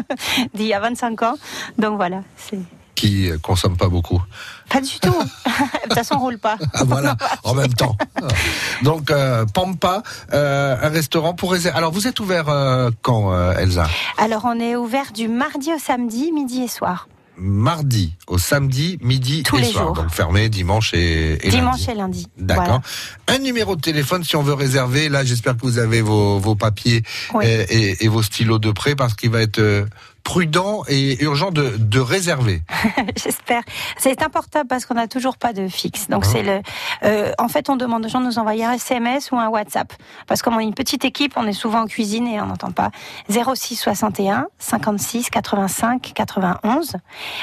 d'il 0.55 0.67
y 0.67 0.75
a 0.75 0.81
25 0.81 1.23
ans. 1.23 1.35
Donc 1.79 1.97
voilà, 1.97 2.23
c'est 2.37 2.59
qui 2.99 3.31
euh, 3.31 3.39
consomme 3.39 3.77
pas 3.77 3.89
beaucoup. 3.89 4.21
pas 4.69 4.81
du 4.81 4.99
tout. 5.01 5.11
De 5.49 5.83
toute 5.85 5.95
façon, 5.95 6.17
on 6.17 6.19
roule 6.21 6.39
pas. 6.39 6.59
Ah, 6.75 6.85
voilà, 6.85 7.17
en 7.45 7.55
même 7.55 7.73
temps. 7.73 7.97
Donc 8.83 9.11
euh, 9.11 9.45
Pampa, 9.47 10.03
euh, 10.33 10.77
un 10.83 10.89
restaurant 10.89 11.35
pour 11.35 11.53
réserver. 11.53 11.77
Alors 11.79 11.93
vous 11.93 12.07
êtes 12.07 12.21
ouvert 12.21 12.49
euh, 12.49 12.91
quand, 13.03 13.33
Elsa? 13.53 13.87
Alors 14.19 14.43
on 14.45 14.59
est 14.61 14.77
ouvert 14.77 15.13
du 15.13 15.29
mardi 15.29 15.73
au 15.73 15.79
samedi, 15.79 16.33
midi 16.33 16.63
et 16.63 16.69
soir. 16.69 17.09
Mardi 17.41 18.15
au 18.27 18.37
samedi, 18.37 18.99
midi 19.01 19.45
Tous 19.45 19.59
et 19.59 19.61
les 19.61 19.69
soir. 19.69 19.85
jours. 19.87 19.93
Donc 19.95 20.11
fermé 20.11 20.49
dimanche 20.49 20.93
et, 20.93 21.39
et 21.47 21.51
Dimanche 21.51 21.87
lundi. 21.87 21.91
et 21.91 21.95
lundi. 21.95 22.27
D'accord. 22.37 22.65
Voilà. 22.65 22.81
Un 23.29 23.39
numéro 23.39 23.77
de 23.77 23.81
téléphone 23.81 24.25
si 24.25 24.35
on 24.35 24.43
veut 24.43 24.55
réserver. 24.55 25.09
Là, 25.09 25.25
j'espère 25.25 25.57
que 25.57 25.63
vous 25.63 25.79
avez 25.79 26.03
vos, 26.03 26.41
vos 26.41 26.57
papiers 26.57 27.05
Oui. 27.35 27.45
et, 27.47 27.61
et- 27.91 28.05
et 28.05 28.09
vos 28.09 28.23
stylos 28.25 28.59
de 28.59 28.73
près 28.73 28.97
parce 28.97 29.15
qu'il 29.15 29.31
va 29.31 29.41
être 29.41 29.87
prudent 30.29 30.83
et 30.89 31.25
urgent 31.25 31.51
de, 31.51 31.77
de 31.79 32.01
réserver. 32.01 32.61
J'espère. 33.17 33.63
C'est 33.97 34.23
important 34.23 34.65
parce 34.69 34.85
qu'on 34.85 34.93
n'a 34.93 35.09
toujours 35.09 35.39
pas 35.39 35.55
de 35.55 35.69
fixe. 35.69 36.09
Donc 36.11 36.25
Ah. 36.27 36.29
c'est 36.31 36.43
le. 36.43 36.61
euh, 37.05 37.33
en 37.39 37.49
fait, 37.49 37.71
on 37.71 37.77
demande 37.77 38.05
aux 38.05 38.11
gens 38.11 38.21
de 38.21 38.27
nous 38.27 38.39
envoyer 38.39 38.63
un 38.67 38.73
SMS 38.73 39.33
ou 39.33 39.39
un 39.39 39.49
WhatsApp 39.49 39.91
parce 40.27 40.43
que 40.43 40.45
comme 40.45 40.57
on 40.57 40.61
est 40.61 40.65
une 40.65 40.75
petite 40.75 41.07
équipe, 41.07 41.33
on 41.37 41.47
est 41.47 41.55
souvent 41.55 41.81
en 41.85 41.87
cuisine 41.87 42.27
et 42.27 42.43
on 42.43 42.47
n'entend 42.47 42.73
pas. 42.73 42.91
06 43.31 43.77
61 43.77 44.49
56 44.59 45.31
85 45.31 46.13
91. 46.15 46.97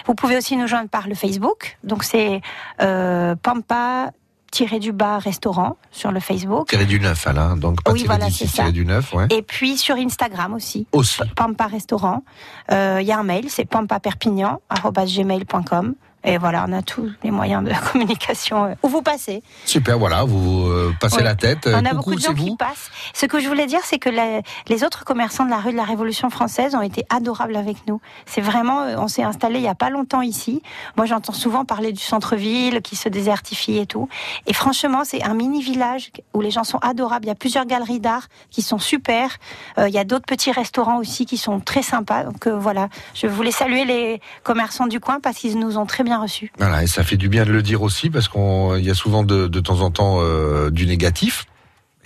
Vous 0.06 0.14
pouvez 0.14 0.38
aussi 0.38 0.56
nous 0.56 0.68
joindre 0.68 0.90
par 0.90 1.08
le 1.08 1.16
Facebook. 1.16 1.80
Donc 1.84 2.04
c'est 2.04 2.42
euh, 2.84 3.34
Pampa 3.42 4.12
tiré 4.56 4.80
du 4.80 4.94
bas 4.94 5.18
restaurant 5.20 5.76
sur 5.92 6.14
le 6.14 6.22
Facebook. 6.22 6.70
Tiré 6.70 6.86
du 6.86 7.02
9, 7.02 7.28
Alain. 7.28 7.58
Donc 7.58 7.84
pas 7.84 7.92
Oui, 7.92 8.00
tiré 8.00 8.08
voilà, 8.16 8.32
c'est 8.32 8.48
6, 8.48 8.56
ça. 8.56 8.72
du 8.72 8.86
9, 8.86 9.14
ouais. 9.14 9.28
Et 9.30 9.42
puis 9.42 9.76
sur 9.78 9.96
Instagram 9.98 10.54
aussi. 10.54 10.88
Aussi. 10.94 11.22
Pampa 11.36 11.68
Restaurant. 11.68 12.24
Euh, 12.72 13.00
Il 13.02 13.08
y 13.08 13.12
a 13.12 13.20
un 13.20 13.24
mail, 13.24 13.50
c'est 13.50 13.66
pampaperpignan.com. 13.66 15.96
Et 16.26 16.38
voilà, 16.38 16.66
on 16.68 16.74
a 16.74 16.82
tous 16.82 17.10
les 17.24 17.32
moyens 17.32 17.64
de 17.64 17.72
communication 17.92 18.66
euh, 18.66 18.74
où 18.82 18.88
vous 18.88 19.02
passez. 19.02 19.44
Super, 19.66 20.00
voilà, 20.00 20.24
vous 20.24 20.68
euh, 20.68 20.94
passez 21.00 21.18
Oui. 21.18 21.24
la 21.24 21.36
tête. 21.36 21.68
Euh, 21.68 21.76
On 21.76 21.86
a 21.86 21.90
coucou, 21.90 21.96
beaucoup 21.98 22.16
de 22.16 22.22
gens 22.22 22.34
qui 22.34 22.56
passent. 22.56 22.90
Ce 23.14 23.26
que 23.28 23.40
je 23.40 23.48
voulais 23.48 23.68
dire, 23.68 23.82
c'est 23.84 24.00
que 24.00 24.10
les, 24.10 24.42
les 24.68 24.84
autres 24.84 25.06
commerçants 25.06 25.46
de 25.46 25.52
la 25.52 25.58
rue 25.58 25.72
de 25.72 25.78
la 25.78 25.84
Révolution 25.84 26.30
française 26.30 26.74
ont 26.74 26.82
été 26.82 27.06
adorables 27.10 27.56
avec 27.56 27.78
nous. 27.88 28.02
C'est 28.26 28.42
vraiment, 28.42 28.82
on 28.98 29.08
s'est 29.08 29.24
installé 29.24 29.60
il 29.60 29.64
y 29.64 29.68
a 29.68 29.76
pas 29.76 29.90
longtemps 29.92 30.22
ici. 30.22 30.62
Moi, 30.98 31.06
j'entends 31.06 31.34
souvent 31.34 31.64
parler 31.64 31.92
du 31.92 32.02
centre-ville 32.02 32.82
qui 32.82 32.96
se 32.96 33.08
désertifie 33.08 33.78
et 33.78 33.86
tout. 33.86 34.10
Et 34.48 34.54
franchement, 34.54 35.04
c'est 35.04 35.24
un 35.24 35.36
mini 35.36 35.62
village 35.62 36.12
où 36.34 36.42
les 36.42 36.52
gens 36.52 36.64
sont 36.64 36.80
adorables. 36.80 37.26
Il 37.26 37.30
y 37.30 37.32
a 37.32 37.36
plusieurs 37.36 37.66
galeries 37.66 38.00
d'art 38.00 38.28
qui 38.50 38.62
sont 38.64 38.80
super. 38.80 39.30
Euh, 39.78 39.88
il 39.88 39.94
y 39.94 40.00
a 40.00 40.04
d'autres 40.04 40.26
petits 40.26 40.52
restaurants 40.52 40.98
aussi 40.98 41.26
qui 41.26 41.38
sont 41.38 41.60
très 41.60 41.84
sympas. 41.84 42.24
Donc 42.24 42.48
euh, 42.48 42.58
voilà, 42.58 42.90
je 43.14 43.28
voulais 43.28 43.52
saluer 43.52 43.86
les 43.86 44.22
commerçants 44.44 44.88
du 44.88 45.00
coin 45.00 45.20
parce 45.20 45.38
qu'ils 45.38 45.60
nous 45.60 45.78
ont 45.78 45.86
très 45.86 46.04
bien 46.04 46.15
reçus. 46.20 46.52
Voilà, 46.58 46.84
et 46.84 46.88
ça 46.88 47.04
fait 47.04 47.18
du 47.18 47.30
bien 47.30 47.46
de 47.46 47.52
le 47.52 47.62
dire 47.62 47.82
aussi 47.82 48.10
parce 48.10 48.28
qu'il 48.28 48.86
y 48.86 48.90
a 48.90 48.94
souvent 48.94 49.24
de, 49.24 49.48
de 49.48 49.60
temps 49.60 49.82
en 49.82 49.92
temps 49.92 50.18
euh, 50.20 50.70
du 50.70 50.86
négatif. 50.86 51.46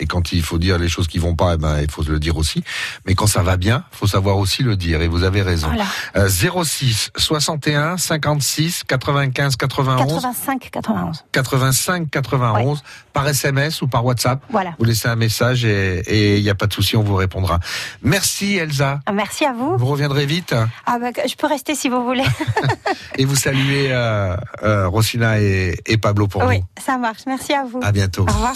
Et 0.00 0.06
quand 0.06 0.32
il 0.32 0.42
faut 0.42 0.58
dire 0.58 0.78
les 0.78 0.88
choses 0.88 1.06
qui 1.06 1.18
vont 1.18 1.34
pas, 1.36 1.54
eh 1.54 1.56
ben, 1.58 1.80
il 1.80 1.90
faut 1.90 2.02
le 2.02 2.18
dire 2.18 2.36
aussi. 2.36 2.64
Mais 3.06 3.14
quand 3.14 3.26
ça 3.26 3.42
va 3.42 3.56
bien, 3.56 3.84
faut 3.92 4.06
savoir 4.06 4.38
aussi 4.38 4.62
le 4.62 4.76
dire. 4.76 5.02
Et 5.02 5.08
vous 5.08 5.24
avez 5.24 5.42
raison. 5.42 5.68
Voilà. 5.68 5.84
Euh, 6.16 6.28
06 6.28 7.10
61 7.16 7.96
56 7.98 8.84
95 8.84 9.56
91 9.56 10.06
85, 10.06 10.70
91. 10.70 11.24
85 11.32 12.10
91 12.10 12.82
par 13.12 13.28
SMS 13.28 13.82
ou 13.82 13.88
par 13.88 14.04
WhatsApp. 14.04 14.42
Voilà. 14.50 14.74
Vous 14.78 14.84
laissez 14.84 15.08
un 15.08 15.16
message 15.16 15.64
et 15.64 16.38
il 16.38 16.42
n'y 16.42 16.50
a 16.50 16.54
pas 16.54 16.66
de 16.66 16.72
souci, 16.72 16.96
on 16.96 17.02
vous 17.02 17.16
répondra. 17.16 17.60
Merci 18.02 18.56
Elsa. 18.56 19.00
Ah, 19.06 19.12
Merci 19.12 19.44
à 19.44 19.52
vous. 19.52 19.76
Vous 19.76 19.86
reviendrez 19.86 20.26
vite 20.26 20.54
Ah 20.86 20.98
bah, 20.98 21.08
je 21.28 21.34
peux 21.34 21.46
rester 21.46 21.74
si 21.74 21.88
vous 21.88 22.04
voulez. 22.04 22.24
et 23.18 23.24
vous 23.24 23.36
saluez 23.36 23.92
euh, 23.92 24.36
euh, 24.62 24.88
Rosina 24.88 25.40
et, 25.40 25.76
et 25.86 25.98
Pablo 25.98 26.26
pour 26.26 26.42
oui, 26.44 26.62
ça 26.82 26.96
marche. 26.96 27.20
Merci 27.26 27.52
à 27.52 27.64
vous. 27.64 27.80
À 27.82 27.92
bientôt. 27.92 28.22
Au 28.22 28.32
revoir. 28.32 28.54